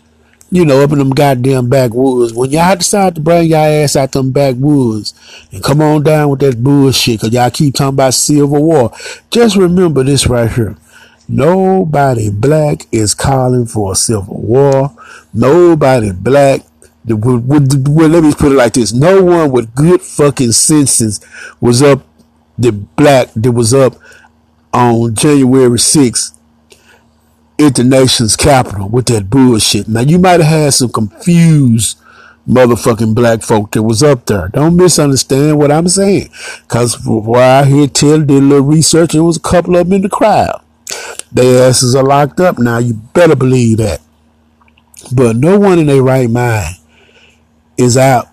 you 0.49 0.65
know, 0.65 0.81
up 0.81 0.91
in 0.91 0.99
them 0.99 1.09
goddamn 1.09 1.67
backwoods. 1.67 2.31
When 2.31 2.51
y'all 2.51 2.75
decide 2.75 3.15
to 3.15 3.21
bring 3.21 3.49
y'all 3.49 3.59
ass 3.59 3.95
out 3.95 4.11
them 4.11 4.31
backwoods 4.31 5.13
and 5.51 5.63
come 5.63 5.81
on 5.81 6.03
down 6.03 6.29
with 6.29 6.41
that 6.41 6.63
bullshit, 6.63 7.21
cause 7.21 7.33
y'all 7.33 7.49
keep 7.49 7.73
talking 7.73 7.95
about 7.95 8.13
Civil 8.13 8.63
War, 8.63 8.93
just 9.31 9.55
remember 9.55 10.03
this 10.03 10.27
right 10.27 10.51
here. 10.51 10.77
Nobody 11.27 12.29
black 12.29 12.85
is 12.91 13.15
calling 13.15 13.65
for 13.65 13.93
a 13.93 13.95
civil 13.95 14.41
war. 14.41 14.95
Nobody 15.33 16.11
black. 16.11 16.61
Let 17.05 18.23
me 18.23 18.33
put 18.33 18.51
it 18.51 18.55
like 18.55 18.73
this: 18.73 18.93
No 18.93 19.23
one 19.23 19.51
with 19.51 19.75
good 19.75 20.01
fucking 20.01 20.53
senses 20.53 21.19
was 21.59 21.81
up. 21.81 22.05
The 22.57 22.71
black 22.71 23.33
that 23.33 23.51
was 23.51 23.73
up 23.73 23.95
on 24.73 25.15
January 25.15 25.77
6th 25.77 26.37
at 27.59 27.75
the 27.75 27.83
nation's 27.83 28.35
capital 28.35 28.89
with 28.89 29.07
that 29.07 29.29
bullshit. 29.29 29.87
Now 29.87 30.01
you 30.01 30.19
might 30.19 30.39
have 30.39 30.61
had 30.61 30.73
some 30.73 30.89
confused 30.89 31.97
motherfucking 32.47 33.15
black 33.15 33.41
folk 33.41 33.71
that 33.71 33.83
was 33.83 34.03
up 34.03 34.25
there. 34.25 34.49
Don't 34.49 34.75
misunderstand 34.75 35.57
what 35.57 35.71
I'm 35.71 35.87
saying. 35.87 36.29
Cause 36.67 36.97
why 37.05 37.61
I 37.61 37.65
hear 37.65 37.87
tell 37.87 38.19
did 38.19 38.31
a 38.31 38.41
little 38.41 38.65
research, 38.65 39.13
there 39.13 39.23
was 39.23 39.37
a 39.37 39.41
couple 39.41 39.75
of 39.75 39.87
them 39.87 39.93
in 39.93 40.01
the 40.01 40.09
crowd. 40.09 40.61
Their 41.31 41.69
asses 41.69 41.95
are 41.95 42.03
locked 42.03 42.39
up 42.39 42.59
now. 42.59 42.77
You 42.79 42.93
better 42.93 43.35
believe 43.35 43.77
that. 43.77 44.01
But 45.11 45.37
no 45.37 45.59
one 45.59 45.79
in 45.79 45.87
their 45.87 46.03
right 46.03 46.29
mind 46.29 46.75
is 47.77 47.97
out 47.97 48.29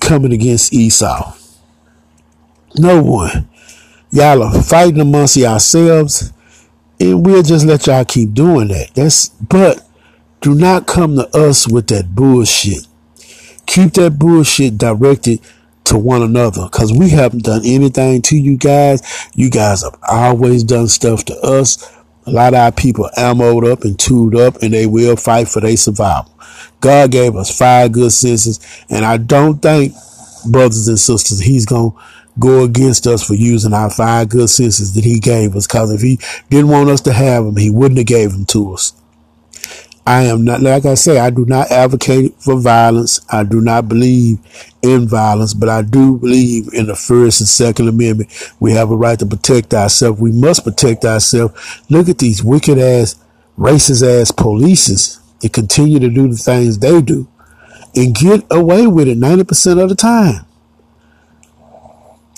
coming 0.00 0.32
against 0.32 0.72
Esau. 0.72 1.34
No 2.76 3.02
one. 3.02 3.48
Y'all 4.10 4.42
are 4.42 4.62
fighting 4.62 5.00
amongst 5.00 5.36
yourselves 5.36 6.32
and 7.00 7.24
we'll 7.24 7.42
just 7.42 7.66
let 7.66 7.86
y'all 7.86 8.04
keep 8.04 8.32
doing 8.32 8.68
that. 8.68 8.94
That's 8.94 9.28
but 9.28 9.86
do 10.40 10.54
not 10.54 10.86
come 10.86 11.16
to 11.16 11.28
us 11.36 11.68
with 11.68 11.88
that 11.88 12.14
bullshit. 12.14 12.86
Keep 13.66 13.94
that 13.94 14.18
bullshit 14.18 14.78
directed 14.78 15.40
to 15.84 15.98
one 15.98 16.22
another 16.22 16.64
because 16.70 16.92
we 16.92 17.10
haven't 17.10 17.44
done 17.44 17.62
anything 17.64 18.22
to 18.22 18.36
you 18.36 18.56
guys. 18.56 19.02
You 19.34 19.50
guys 19.50 19.82
have 19.82 19.96
always 20.08 20.64
done 20.64 20.88
stuff 20.88 21.24
to 21.26 21.36
us. 21.40 21.90
A 22.26 22.30
lot 22.30 22.54
of 22.54 22.60
our 22.60 22.72
people 22.72 23.08
ammoed 23.16 23.70
up 23.70 23.84
and 23.84 23.98
tooled 23.98 24.34
up 24.34 24.62
and 24.62 24.72
they 24.72 24.86
will 24.86 25.16
fight 25.16 25.48
for 25.48 25.60
their 25.60 25.76
survival. 25.76 26.32
God 26.80 27.10
gave 27.10 27.36
us 27.36 27.56
five 27.56 27.92
good 27.92 28.12
senses 28.12 28.60
and 28.88 29.04
I 29.04 29.16
don't 29.18 29.60
think 29.60 29.94
brothers 30.46 30.88
and 30.88 30.98
sisters, 30.98 31.40
he's 31.40 31.66
going 31.66 31.92
to 31.92 31.98
go 32.38 32.64
against 32.64 33.06
us 33.06 33.26
for 33.26 33.34
using 33.34 33.72
our 33.72 33.90
five 33.90 34.28
good 34.28 34.48
senses 34.48 34.94
that 34.94 35.04
he 35.04 35.20
gave 35.20 35.54
us. 35.54 35.66
Cause 35.66 35.92
if 35.92 36.00
he 36.00 36.18
didn't 36.50 36.70
want 36.70 36.90
us 36.90 37.00
to 37.02 37.12
have 37.12 37.44
them, 37.44 37.56
he 37.56 37.70
wouldn't 37.70 37.98
have 37.98 38.06
gave 38.06 38.32
them 38.32 38.46
to 38.46 38.74
us. 38.74 38.92
I 40.06 40.24
am 40.24 40.44
not, 40.44 40.60
like 40.60 40.84
I 40.84 40.94
say, 40.94 41.18
I 41.18 41.30
do 41.30 41.46
not 41.46 41.70
advocate 41.70 42.34
for 42.38 42.60
violence. 42.60 43.20
I 43.30 43.42
do 43.42 43.60
not 43.62 43.88
believe 43.88 44.38
in 44.82 45.08
violence, 45.08 45.54
but 45.54 45.70
I 45.70 45.80
do 45.80 46.18
believe 46.18 46.68
in 46.74 46.86
the 46.86 46.94
first 46.94 47.40
and 47.40 47.48
second 47.48 47.88
amendment. 47.88 48.30
We 48.60 48.72
have 48.72 48.90
a 48.90 48.96
right 48.96 49.18
to 49.18 49.26
protect 49.26 49.72
ourselves. 49.72 50.20
We 50.20 50.32
must 50.32 50.64
protect 50.64 51.06
ourselves. 51.06 51.82
Look 51.88 52.10
at 52.10 52.18
these 52.18 52.44
wicked 52.44 52.78
ass, 52.78 53.16
racist 53.58 54.02
ass 54.02 54.30
polices 54.30 55.20
that 55.40 55.54
continue 55.54 55.98
to 56.00 56.10
do 56.10 56.28
the 56.28 56.36
things 56.36 56.78
they 56.78 57.00
do 57.00 57.26
and 57.96 58.14
get 58.14 58.44
away 58.50 58.86
with 58.86 59.08
it 59.08 59.18
90% 59.18 59.82
of 59.82 59.88
the 59.88 59.94
time. 59.94 60.44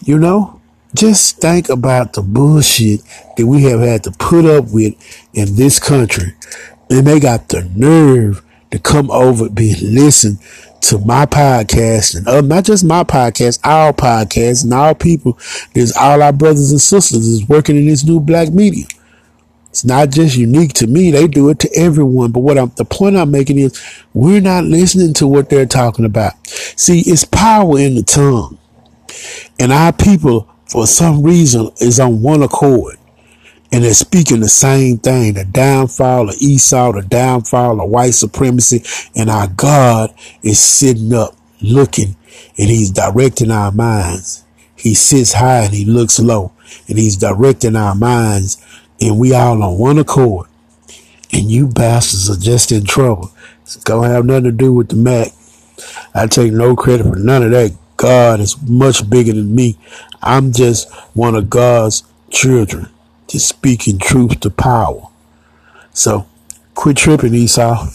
You 0.05 0.19
know, 0.19 0.61
just 0.95 1.39
think 1.39 1.69
about 1.69 2.13
the 2.13 2.23
bullshit 2.23 3.01
that 3.37 3.47
we 3.47 3.65
have 3.65 3.81
had 3.81 4.05
to 4.05 4.13
put 4.13 4.45
up 4.45 4.67
with 4.71 4.95
in 5.35 5.57
this 5.57 5.81
country. 5.81 6.35
And 6.89 7.07
they 7.07 7.21
got 7.21 7.49
the 7.49 7.65
nerve 7.75 8.43
to 8.71 8.79
come 8.79 9.11
over 9.11 9.47
and 9.47 9.83
listen 9.83 10.39
to 10.83 10.99
my 10.99 11.27
podcast 11.27 12.17
and 12.17 12.29
uh, 12.29 12.41
not 12.41 12.65
just 12.65 12.85
my 12.85 13.03
podcast, 13.03 13.59
our 13.65 13.93
podcast 13.93 14.65
and 14.65 14.73
our 14.73 14.95
people. 14.95 15.39
There's 15.75 15.97
all 15.97 16.23
our 16.23 16.33
brothers 16.33 16.71
and 16.71 16.81
sisters 16.81 17.27
is 17.27 17.49
working 17.49 17.77
in 17.77 17.87
this 17.87 18.05
new 18.05 18.21
black 18.21 18.53
media. 18.53 18.87
It's 19.71 19.85
not 19.85 20.11
just 20.11 20.37
unique 20.37 20.73
to 20.75 20.87
me. 20.87 21.11
They 21.11 21.27
do 21.27 21.51
it 21.51 21.59
to 21.59 21.71
everyone. 21.77 22.33
But 22.33 22.41
what 22.41 22.57
I'm, 22.57 22.73
the 22.77 22.85
point 22.85 23.17
I'm 23.17 23.31
making 23.31 23.59
is 23.59 23.79
we're 24.15 24.41
not 24.41 24.65
listening 24.65 25.13
to 25.15 25.27
what 25.27 25.51
they're 25.51 25.67
talking 25.67 26.05
about. 26.05 26.33
See, 26.47 27.01
it's 27.01 27.25
power 27.25 27.79
in 27.79 27.97
the 27.97 28.03
tongue. 28.03 28.59
And 29.59 29.73
our 29.73 29.93
people, 29.93 30.49
for 30.67 30.87
some 30.87 31.23
reason, 31.23 31.71
is 31.81 32.01
on 32.01 32.23
one 32.23 32.43
accord. 32.43 32.97
And 33.73 33.85
they're 33.85 33.95
speaking 33.95 34.41
the 34.41 34.49
same 34.49 34.99
thing 34.99 35.35
the 35.35 35.45
downfall 35.45 36.31
of 36.31 36.37
Esau, 36.41 36.93
the 36.93 37.03
downfall 37.03 37.81
of 37.81 37.91
white 37.91 38.15
supremacy. 38.15 38.83
And 39.15 39.29
our 39.29 39.49
God 39.49 40.15
is 40.43 40.59
sitting 40.61 41.13
up 41.13 41.37
looking 41.61 42.17
and 42.59 42.71
he's 42.71 42.91
directing 42.91 43.51
our 43.51 43.73
minds. 43.73 44.45
He 44.77 44.95
sits 44.95 45.33
high 45.33 45.65
and 45.65 45.75
he 45.75 45.85
looks 45.85 46.19
low 46.19 46.53
and 46.89 46.99
he's 46.99 47.17
directing 47.17 47.77
our 47.77 47.95
minds. 47.95 48.63
And 49.01 49.19
we 49.19 49.35
all 49.35 49.63
on 49.63 49.79
one 49.79 49.99
accord. 49.99 50.49
And 51.33 51.51
you 51.51 51.67
bastards 51.67 52.31
are 52.31 52.41
just 52.41 52.73
in 52.73 52.85
trouble. 52.85 53.33
It's 53.63 53.77
gonna 53.77 54.09
have 54.09 54.25
nothing 54.25 54.45
to 54.45 54.53
do 54.53 54.73
with 54.73 54.89
the 54.89 54.97
Mac. 54.97 55.33
I 56.15 56.27
take 56.27 56.53
no 56.53 56.77
credit 56.77 57.05
for 57.05 57.17
none 57.17 57.43
of 57.43 57.51
that 57.51 57.77
God 57.97 58.41
is 58.41 58.61
much 58.63 59.09
bigger 59.09 59.33
than 59.33 59.55
me. 59.55 59.79
I'm 60.23 60.53
just 60.53 60.93
one 61.15 61.35
of 61.35 61.51
God's 61.51 62.03
children, 62.31 62.89
just 63.29 63.49
speaking 63.49 63.99
truth 63.99 64.41
to 64.41 64.51
power. 64.51 65.09
So 65.93 66.27
quit 66.75 66.97
tripping, 66.97 67.35
Esau. 67.35 67.89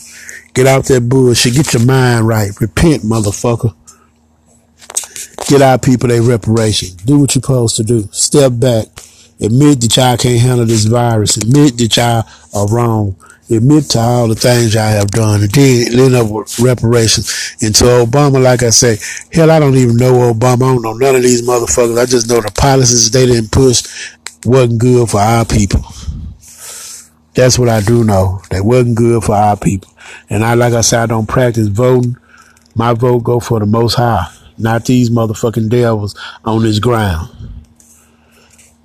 Get 0.54 0.68
out 0.68 0.86
that 0.86 1.08
bullshit. 1.08 1.54
Get 1.54 1.74
your 1.74 1.86
mind 1.86 2.28
right. 2.28 2.52
Repent, 2.60 3.04
motherfucker. 3.04 3.74
Get 5.48 5.62
our 5.62 5.78
people 5.78 6.10
their 6.10 6.22
reparation. 6.22 6.96
Do 7.06 7.20
what 7.20 7.36
you're 7.36 7.42
supposed 7.42 7.76
to 7.78 7.84
do. 7.84 8.10
Step 8.12 8.54
back. 8.56 8.88
Admit 9.40 9.82
that 9.82 9.98
y'all 9.98 10.18
can't 10.18 10.40
handle 10.40 10.66
this 10.66 10.86
virus. 10.86 11.38
Admit 11.38 11.78
that 11.78 11.98
y'all 11.98 12.24
are 12.54 12.68
wrong. 12.68 13.16
Admit 13.50 13.90
to 13.92 14.00
all 14.00 14.28
the 14.28 14.36
things 14.36 14.74
y'all 14.74 14.84
have 14.84 15.12
done. 15.12 15.42
And 15.42 15.52
then 15.52 16.00
end 16.00 16.16
up 16.16 16.30
with 16.30 16.60
reparations. 16.60 17.56
And 17.62 17.74
to 17.76 17.84
Obama, 17.84 18.42
like 18.42 18.64
I 18.64 18.70
say, 18.70 18.98
hell, 19.34 19.52
I 19.52 19.60
don't 19.60 19.76
even 19.76 19.98
know 19.98 20.34
Obama. 20.34 20.64
I 20.64 20.74
don't 20.74 20.82
know 20.82 20.94
none 20.94 21.16
of 21.16 21.24
these 21.24 21.46
motherfuckers. 21.46 21.98
I 22.00 22.06
just 22.06 22.30
know 22.30 22.40
the 22.40 22.52
policies 22.52 23.12
they 23.12 23.26
didn't 23.26 23.52
push 23.52 24.16
wasn't 24.46 24.80
good 24.80 25.10
for 25.10 25.20
our 25.20 25.46
people. 25.46 25.82
That's 27.34 27.58
what 27.58 27.70
I 27.70 27.82
do 27.82 28.04
know. 28.04 28.42
That 28.50 28.66
wasn't 28.66 28.98
good 28.98 29.24
for 29.24 29.36
our 29.36 29.56
people. 29.58 29.92
And 30.30 30.44
I, 30.44 30.56
like 30.56 30.74
I 30.74 30.82
said, 30.82 31.04
I 31.04 31.06
don't 31.06 31.28
practice 31.28 31.68
voting. 31.68 32.18
My 32.76 32.94
vote 32.94 33.24
go 33.24 33.40
for 33.40 33.60
the 33.60 33.66
most 33.66 33.96
high 33.96 34.28
not 34.62 34.86
these 34.86 35.10
motherfucking 35.10 35.70
devils 35.70 36.16
on 36.46 36.64
this 36.64 36.80
ground. 36.80 37.30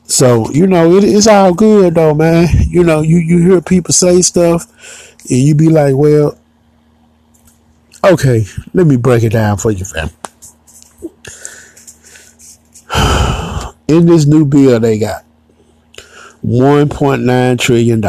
So, 0.05 0.51
you 0.51 0.67
know, 0.67 0.95
it, 0.97 1.05
it's 1.05 1.27
all 1.27 1.53
good 1.53 1.95
though, 1.95 2.15
man. 2.15 2.49
You 2.69 2.85
know, 2.85 3.01
you, 3.03 3.19
you 3.19 3.39
hear 3.39 3.61
people 3.61 3.93
say 3.93 4.23
stuff 4.23 4.67
and 5.29 5.39
you 5.39 5.55
be 5.55 5.69
like, 5.69 5.95
well, 5.95 6.39
okay, 8.05 8.45
let 8.73 8.87
me 8.87 8.97
break 8.97 9.25
it 9.25 9.33
down 9.33 9.59
for 9.59 9.71
you, 9.71 9.85
fam. 9.85 10.11
In 13.89 14.07
this 14.07 14.27
new 14.27 14.45
bill 14.45 14.81
they 14.81 14.99
got 14.99 15.25
$1.9 16.47 17.59
trillion. 17.59 18.03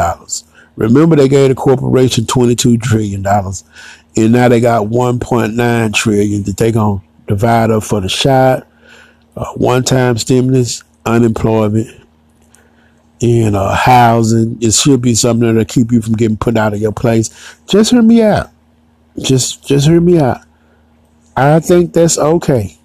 Remember 0.76 1.16
they 1.16 1.28
gave 1.28 1.48
the 1.48 1.54
corporation 1.54 2.24
$22 2.24 2.80
trillion. 2.80 3.26
And 3.26 4.32
now 4.32 4.48
they 4.48 4.60
got 4.60 4.86
1.9 4.86 5.94
trillion 5.94 6.44
to 6.44 6.54
take 6.54 6.76
on 6.76 7.02
divide 7.26 7.70
up 7.70 7.84
for 7.84 8.00
the 8.00 8.08
shot, 8.08 8.66
uh, 9.36 9.52
one-time 9.54 10.16
stimulus, 10.18 10.82
unemployment, 11.04 11.88
and 13.20 13.54
uh, 13.54 13.74
housing. 13.74 14.58
It 14.60 14.72
should 14.72 15.02
be 15.02 15.14
something 15.14 15.46
that'll 15.46 15.64
keep 15.64 15.92
you 15.92 16.00
from 16.00 16.14
getting 16.14 16.36
put 16.36 16.56
out 16.56 16.74
of 16.74 16.80
your 16.80 16.92
place. 16.92 17.56
Just 17.68 17.90
hear 17.90 18.02
me 18.02 18.22
out. 18.22 18.50
Just, 19.18 19.66
just 19.66 19.86
hear 19.86 20.00
me 20.00 20.18
out. 20.20 20.40
I 21.36 21.60
think 21.60 21.92
that's 21.92 22.18
okay. 22.18 22.76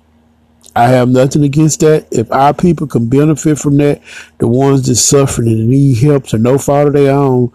I 0.75 0.87
have 0.87 1.09
nothing 1.09 1.43
against 1.43 1.81
that. 1.81 2.07
If 2.11 2.31
our 2.31 2.53
people 2.53 2.87
can 2.87 3.07
benefit 3.07 3.59
from 3.59 3.77
that, 3.77 4.01
the 4.39 4.47
ones 4.47 4.87
that 4.87 4.95
suffering 4.95 5.49
and 5.49 5.69
need 5.69 5.99
help 5.99 6.25
to 6.27 6.37
no 6.37 6.57
fault 6.57 6.87
of 6.87 6.93
their 6.93 7.13
own 7.13 7.51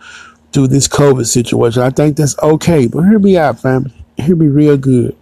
through 0.53 0.69
this 0.69 0.89
COVID 0.89 1.27
situation, 1.27 1.83
I 1.83 1.91
think 1.91 2.17
that's 2.17 2.39
okay. 2.39 2.87
But 2.87 3.03
hear 3.03 3.19
me 3.19 3.37
out, 3.37 3.61
family. 3.61 3.93
Hear 4.17 4.37
me 4.37 4.47
real 4.47 4.77
good 4.77 5.17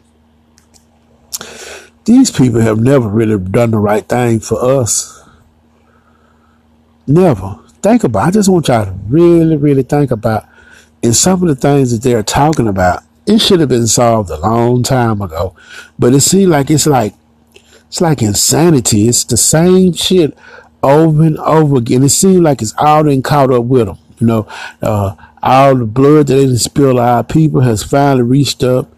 these 2.06 2.30
people 2.30 2.60
have 2.60 2.78
never 2.78 3.08
really 3.08 3.36
done 3.38 3.72
the 3.72 3.78
right 3.78 4.08
thing 4.08 4.40
for 4.40 4.80
us. 4.80 5.22
Never. 7.06 7.58
Think 7.82 8.04
about. 8.04 8.28
I 8.28 8.30
just 8.30 8.48
want 8.48 8.68
y'all 8.68 8.86
to 8.86 8.92
really, 9.08 9.56
really 9.56 9.82
think 9.82 10.12
about. 10.12 10.46
And 11.02 11.14
some 11.14 11.42
of 11.42 11.48
the 11.48 11.56
things 11.56 11.92
that 11.92 12.02
they're 12.02 12.22
talking 12.22 12.68
about, 12.68 13.02
it 13.26 13.38
should 13.38 13.60
have 13.60 13.68
been 13.68 13.88
solved 13.88 14.30
a 14.30 14.38
long 14.38 14.82
time 14.84 15.20
ago. 15.20 15.54
But 15.98 16.14
it 16.14 16.20
seems 16.20 16.48
like 16.48 16.70
it's 16.70 16.86
like 16.86 17.14
it's 17.88 18.00
like 18.00 18.22
insanity. 18.22 19.08
It's 19.08 19.24
the 19.24 19.36
same 19.36 19.92
shit 19.92 20.36
over 20.82 21.22
and 21.22 21.38
over 21.38 21.76
again. 21.76 22.02
It 22.02 22.10
seems 22.10 22.40
like 22.40 22.62
it's 22.62 22.74
all 22.78 23.04
been 23.04 23.22
caught 23.22 23.52
up 23.52 23.64
with 23.64 23.86
them. 23.86 23.98
You 24.18 24.26
know, 24.26 24.48
uh, 24.82 25.14
all 25.42 25.74
the 25.74 25.84
blood 25.84 26.26
that 26.26 26.34
they 26.34 26.46
didn't 26.46 26.58
spill 26.58 26.98
our 26.98 27.22
people 27.22 27.60
has 27.60 27.82
finally 27.82 28.22
reached 28.22 28.62
up 28.64 28.92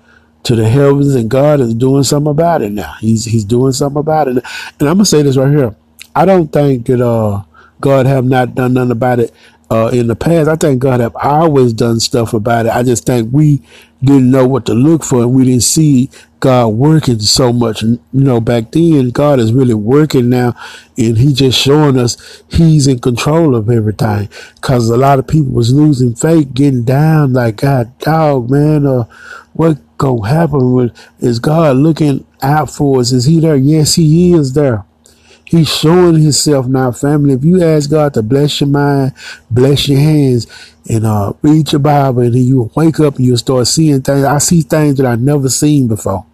to 0.45 0.55
the 0.55 0.69
heavens, 0.69 1.15
and 1.15 1.29
God 1.29 1.61
is 1.61 1.75
doing 1.75 2.05
something 2.05 2.31
about 2.31 2.63
it 2.63 2.71
now. 2.73 2.95
He's 3.01 3.25
He's 3.25 3.45
doing 3.45 3.73
something 3.73 4.01
about 4.01 4.29
it. 4.29 4.37
And 4.81 4.89
I'm 4.89 4.97
gonna 4.97 5.05
say 5.05 5.23
this 5.23 5.37
right 5.37 5.51
here. 5.51 5.75
I 6.15 6.25
don't 6.25 6.53
think 6.53 6.87
that 6.87 7.05
uh, 7.05 7.43
God 7.81 8.07
have 8.07 8.25
not 8.25 8.55
done 8.55 8.75
nothing 8.75 8.93
about 8.93 9.21
it 9.21 9.35
uh, 9.71 9.91
in 9.93 10.07
the 10.07 10.17
past. 10.17 10.49
I 10.49 10.57
thank 10.57 10.81
God 10.81 11.01
have 11.01 11.17
always 11.17 11.73
done 11.73 12.01
stuff 12.01 12.33
about 12.33 12.67
it. 12.67 12.73
I 12.73 12.83
just 12.83 13.05
think 13.05 13.33
we 13.33 13.63
didn't 14.03 14.31
know 14.31 14.47
what 14.47 14.67
to 14.67 14.75
look 14.75 15.05
for, 15.05 15.23
and 15.23 15.33
we 15.33 15.45
didn't 15.45 15.63
see 15.63 16.11
God 16.41 16.69
working 16.69 17.19
so 17.21 17.53
much. 17.53 17.83
You 17.83 18.01
know, 18.13 18.41
back 18.41 18.71
then, 18.71 19.11
God 19.11 19.41
is 19.41 19.53
really 19.53 19.75
working 19.75 20.29
now, 20.31 20.55
and 20.97 21.19
He 21.19 21.33
just 21.33 21.59
showing 21.59 21.99
us 21.99 22.43
He's 22.49 22.87
in 22.87 23.01
control 23.01 23.55
of 23.55 23.69
everything. 23.71 24.29
Cause 24.61 24.89
a 24.89 24.97
lot 24.97 25.19
of 25.19 25.27
people 25.27 25.53
was 25.53 25.73
losing 25.73 26.15
faith, 26.15 26.55
getting 26.55 26.85
down, 26.85 27.33
like 27.33 27.57
God, 27.57 27.97
dog, 27.99 28.51
man, 28.51 28.87
uh, 28.87 29.05
what 29.53 29.79
gonna 29.99 30.29
happen 30.29 30.73
with 30.73 30.97
is 31.19 31.41
God 31.41 31.77
looking 31.77 32.25
out 32.41 32.71
for 32.71 33.01
us? 33.01 33.13
Is 33.13 33.25
He 33.25 33.41
there? 33.41 33.57
Yes, 33.57 33.95
He 33.95 34.33
is 34.33 34.53
there. 34.55 34.85
He's 35.49 35.75
showing 35.75 36.21
Himself 36.21 36.67
now, 36.67 36.93
family. 36.93 37.33
If 37.33 37.43
you 37.43 37.63
ask 37.63 37.91
God 37.91 38.13
to 38.15 38.23
bless 38.23 38.61
your 38.61 38.69
mind, 38.69 39.15
bless 39.51 39.89
your 39.89 39.99
hands, 39.99 40.47
and 40.91 41.07
uh, 41.07 41.33
read 41.41 41.73
your 41.73 41.79
Bible, 41.79 42.21
and 42.21 42.35
then 42.35 42.43
you 42.43 42.71
wake 42.75 43.01
up 43.01 43.17
and 43.17 43.25
you'll 43.25 43.39
start 43.39 43.67
seeing 43.67 44.03
things. 44.03 44.25
I 44.25 44.39
see 44.39 44.61
things 44.61 44.99
that 44.99 45.07
I've 45.07 45.23
never 45.23 45.49
seen 45.49 45.89
before. 45.89 46.27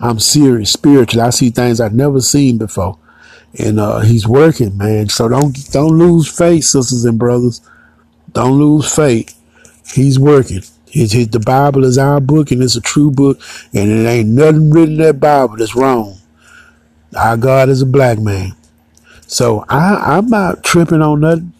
I'm 0.00 0.18
serious, 0.18 0.72
spiritually. 0.72 1.26
I 1.26 1.30
see 1.30 1.50
things 1.50 1.78
I've 1.78 1.92
never 1.92 2.22
seen 2.22 2.56
before, 2.56 2.98
and 3.58 3.78
uh, 3.78 4.00
He's 4.00 4.26
working, 4.26 4.78
man. 4.78 5.10
So 5.10 5.28
don't 5.28 5.54
don't 5.70 5.98
lose 5.98 6.26
faith, 6.26 6.64
sisters 6.64 7.04
and 7.04 7.18
brothers. 7.18 7.60
Don't 8.32 8.58
lose 8.58 8.94
faith. 8.94 9.34
He's 9.94 10.18
working. 10.18 10.62
His, 10.86 11.12
his, 11.12 11.28
the 11.28 11.40
Bible 11.40 11.84
is 11.84 11.98
our 11.98 12.20
book 12.20 12.50
and 12.50 12.62
it's 12.62 12.76
a 12.76 12.80
true 12.80 13.10
book 13.10 13.40
and 13.74 13.90
it 13.90 14.08
ain't 14.08 14.30
nothing 14.30 14.70
written 14.70 14.94
in 14.94 15.00
that 15.00 15.20
Bible 15.20 15.56
that's 15.56 15.76
wrong. 15.76 16.17
Our 17.16 17.36
God 17.36 17.68
is 17.68 17.82
a 17.82 17.86
black 17.86 18.18
man. 18.18 18.52
So 19.26 19.64
I, 19.68 20.16
I'm 20.16 20.28
not 20.28 20.62
tripping 20.62 21.02
on 21.02 21.20
nothing. 21.20 21.52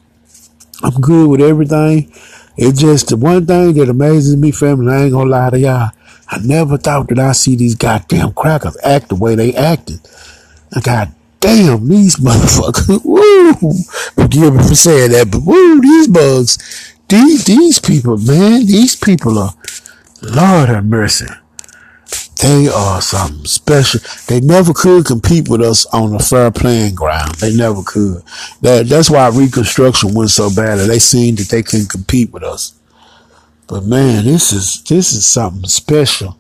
I'm 0.83 1.01
good 1.01 1.29
with 1.29 1.41
everything. 1.41 2.13
It's 2.57 2.81
just 2.81 3.09
the 3.09 3.17
one 3.17 3.47
thing 3.47 3.75
that 3.75 3.89
amazes 3.89 4.37
me, 4.37 4.51
family. 4.51 4.93
I 4.93 5.03
ain't 5.05 5.13
gonna 5.13 5.31
lie 5.31 5.51
to 5.51 5.59
y'all. 5.59 5.91
I 6.29 6.39
never 6.39 6.77
thought 6.77 7.09
that 7.09 7.19
I 7.19 7.33
see 7.33 7.57
these 7.57 7.75
goddamn 7.75 8.33
crackers 8.33 8.77
act 8.85 9.09
the 9.09 9.15
way 9.15 9.35
they 9.35 9.55
acted. 9.55 10.01
I 10.75 10.81
God 10.81 11.15
damn, 11.41 11.89
these 11.89 12.17
motherfuckers. 12.17 13.05
Woo! 13.05 13.73
Forgive 14.15 14.55
me 14.55 14.63
for 14.63 14.75
saying 14.75 15.13
that, 15.13 15.31
but 15.31 15.43
woo, 15.43 15.81
these 15.81 16.09
bugs 16.09 16.59
these, 17.09 17.45
these 17.47 17.79
people, 17.79 18.19
man, 18.19 18.67
these 18.67 18.95
people 18.95 19.39
are, 19.39 19.55
Lord 20.21 20.69
have 20.69 20.85
mercy. 20.85 21.27
They 22.41 22.69
are 22.69 23.01
something 23.03 23.47
special. 23.47 24.01
They 24.29 24.41
never 24.41 24.73
could 24.73 25.07
compete 25.07 25.49
with 25.49 25.61
us 25.61 25.87
on 25.87 26.15
a 26.15 26.21
fair 26.21 26.51
playing 26.53 26.95
ground. 26.95 27.35
They 27.37 27.55
never 27.55 27.83
could. 27.83 28.23
That, 28.63 28.87
that's 28.87 29.11
why 29.11 29.29
Reconstruction 29.29 30.15
went 30.15 30.31
so 30.31 30.49
bad. 30.55 30.79
They 30.79 31.01
seen 31.01 31.35
that 31.37 31.49
they 31.49 31.63
couldn't 31.65 31.91
compete 31.91 32.33
with 32.33 32.45
us. 32.45 32.75
But 33.67 33.85
man, 33.85 34.25
this 34.25 34.53
is, 34.53 34.83
this 34.83 35.13
is 35.13 35.27
something 35.27 35.69
special 35.69 36.39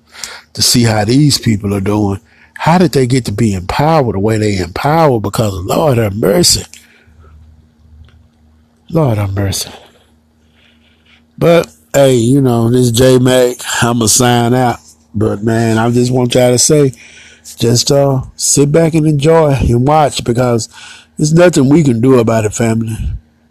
to 0.54 0.62
see 0.62 0.84
how 0.84 1.04
these 1.04 1.38
people 1.38 1.74
are 1.74 1.80
doing. 1.80 2.20
How 2.54 2.78
did 2.78 2.92
they 2.92 3.06
get 3.06 3.24
to 3.26 3.32
be 3.32 3.52
empowered 3.54 4.14
the 4.14 4.20
way 4.20 4.38
they 4.38 4.58
empower? 4.58 5.20
Because 5.20 5.54
Lord 5.54 5.98
have 5.98 6.16
mercy. 6.16 6.64
Lord 8.90 9.18
have 9.18 9.34
mercy. 9.34 9.70
But 11.36 11.72
hey, 11.92 12.14
you 12.14 12.40
know, 12.40 12.70
this 12.70 12.90
J 12.90 13.18
Mac, 13.18 13.56
I'ma 13.82 14.06
sign 14.06 14.54
out. 14.54 14.78
But 15.14 15.42
man, 15.42 15.78
I 15.78 15.90
just 15.90 16.12
want 16.12 16.34
y'all 16.34 16.50
to 16.50 16.58
say, 16.58 16.92
just 17.56 17.90
uh 17.90 18.22
sit 18.36 18.70
back 18.70 18.94
and 18.94 19.06
enjoy 19.06 19.52
and 19.52 19.86
watch 19.86 20.22
because 20.22 20.68
there's 21.16 21.32
nothing 21.32 21.68
we 21.68 21.82
can 21.82 22.00
do 22.00 22.18
about 22.18 22.44
it, 22.44 22.54
family. 22.54 22.94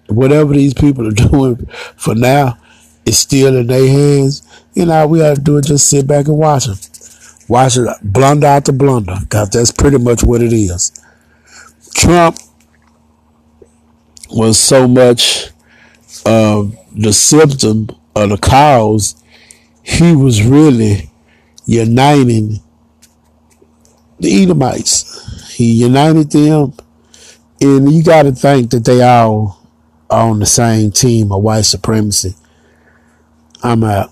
Whatever 0.08 0.54
these 0.54 0.74
people 0.74 1.08
are 1.08 1.12
doing 1.30 1.66
for 1.96 2.16
now 2.16 2.58
is 3.06 3.18
still 3.18 3.56
in 3.56 3.68
their 3.68 3.88
hands. 3.88 4.44
And 4.76 4.92
all 4.92 5.10
we 5.10 5.20
have 5.20 5.38
to 5.38 5.42
do 5.42 5.58
is 5.58 5.68
just 5.68 5.90
sit 5.90 6.08
back 6.08 6.28
and 6.28 6.38
watch 6.38 6.66
them. 6.66 6.78
Watch 7.50 7.78
it 7.78 7.88
blunder 8.04 8.48
after 8.48 8.72
blunder, 8.72 9.16
because 9.22 9.50
that's 9.50 9.72
pretty 9.72 9.98
much 9.98 10.24
what 10.24 10.42
it 10.42 10.54
is. 10.54 10.92
Trump 11.94 12.38
was 14.30 14.60
so 14.60 14.88
much 14.88 15.50
of 16.26 16.78
the 16.94 17.14
symptom 17.14 17.90
or 18.16 18.28
the 18.28 18.38
cause, 18.38 19.16
he 19.84 20.16
was 20.16 20.44
really 20.44 21.10
uniting 21.68 22.62
the 24.20 24.44
Edomites. 24.44 25.56
He 25.56 25.74
united 25.84 26.32
them, 26.32 26.74
and 27.62 27.92
you 27.92 28.04
got 28.04 28.24
to 28.24 28.32
think 28.32 28.72
that 28.72 28.86
they 28.86 29.04
all 29.04 29.62
are 30.10 30.30
on 30.30 30.40
the 30.40 30.46
same 30.46 30.92
team 30.92 31.32
of 31.32 31.44
white 31.44 31.66
supremacy. 31.66 32.36
I'm 33.64 33.84
out. 33.84 34.12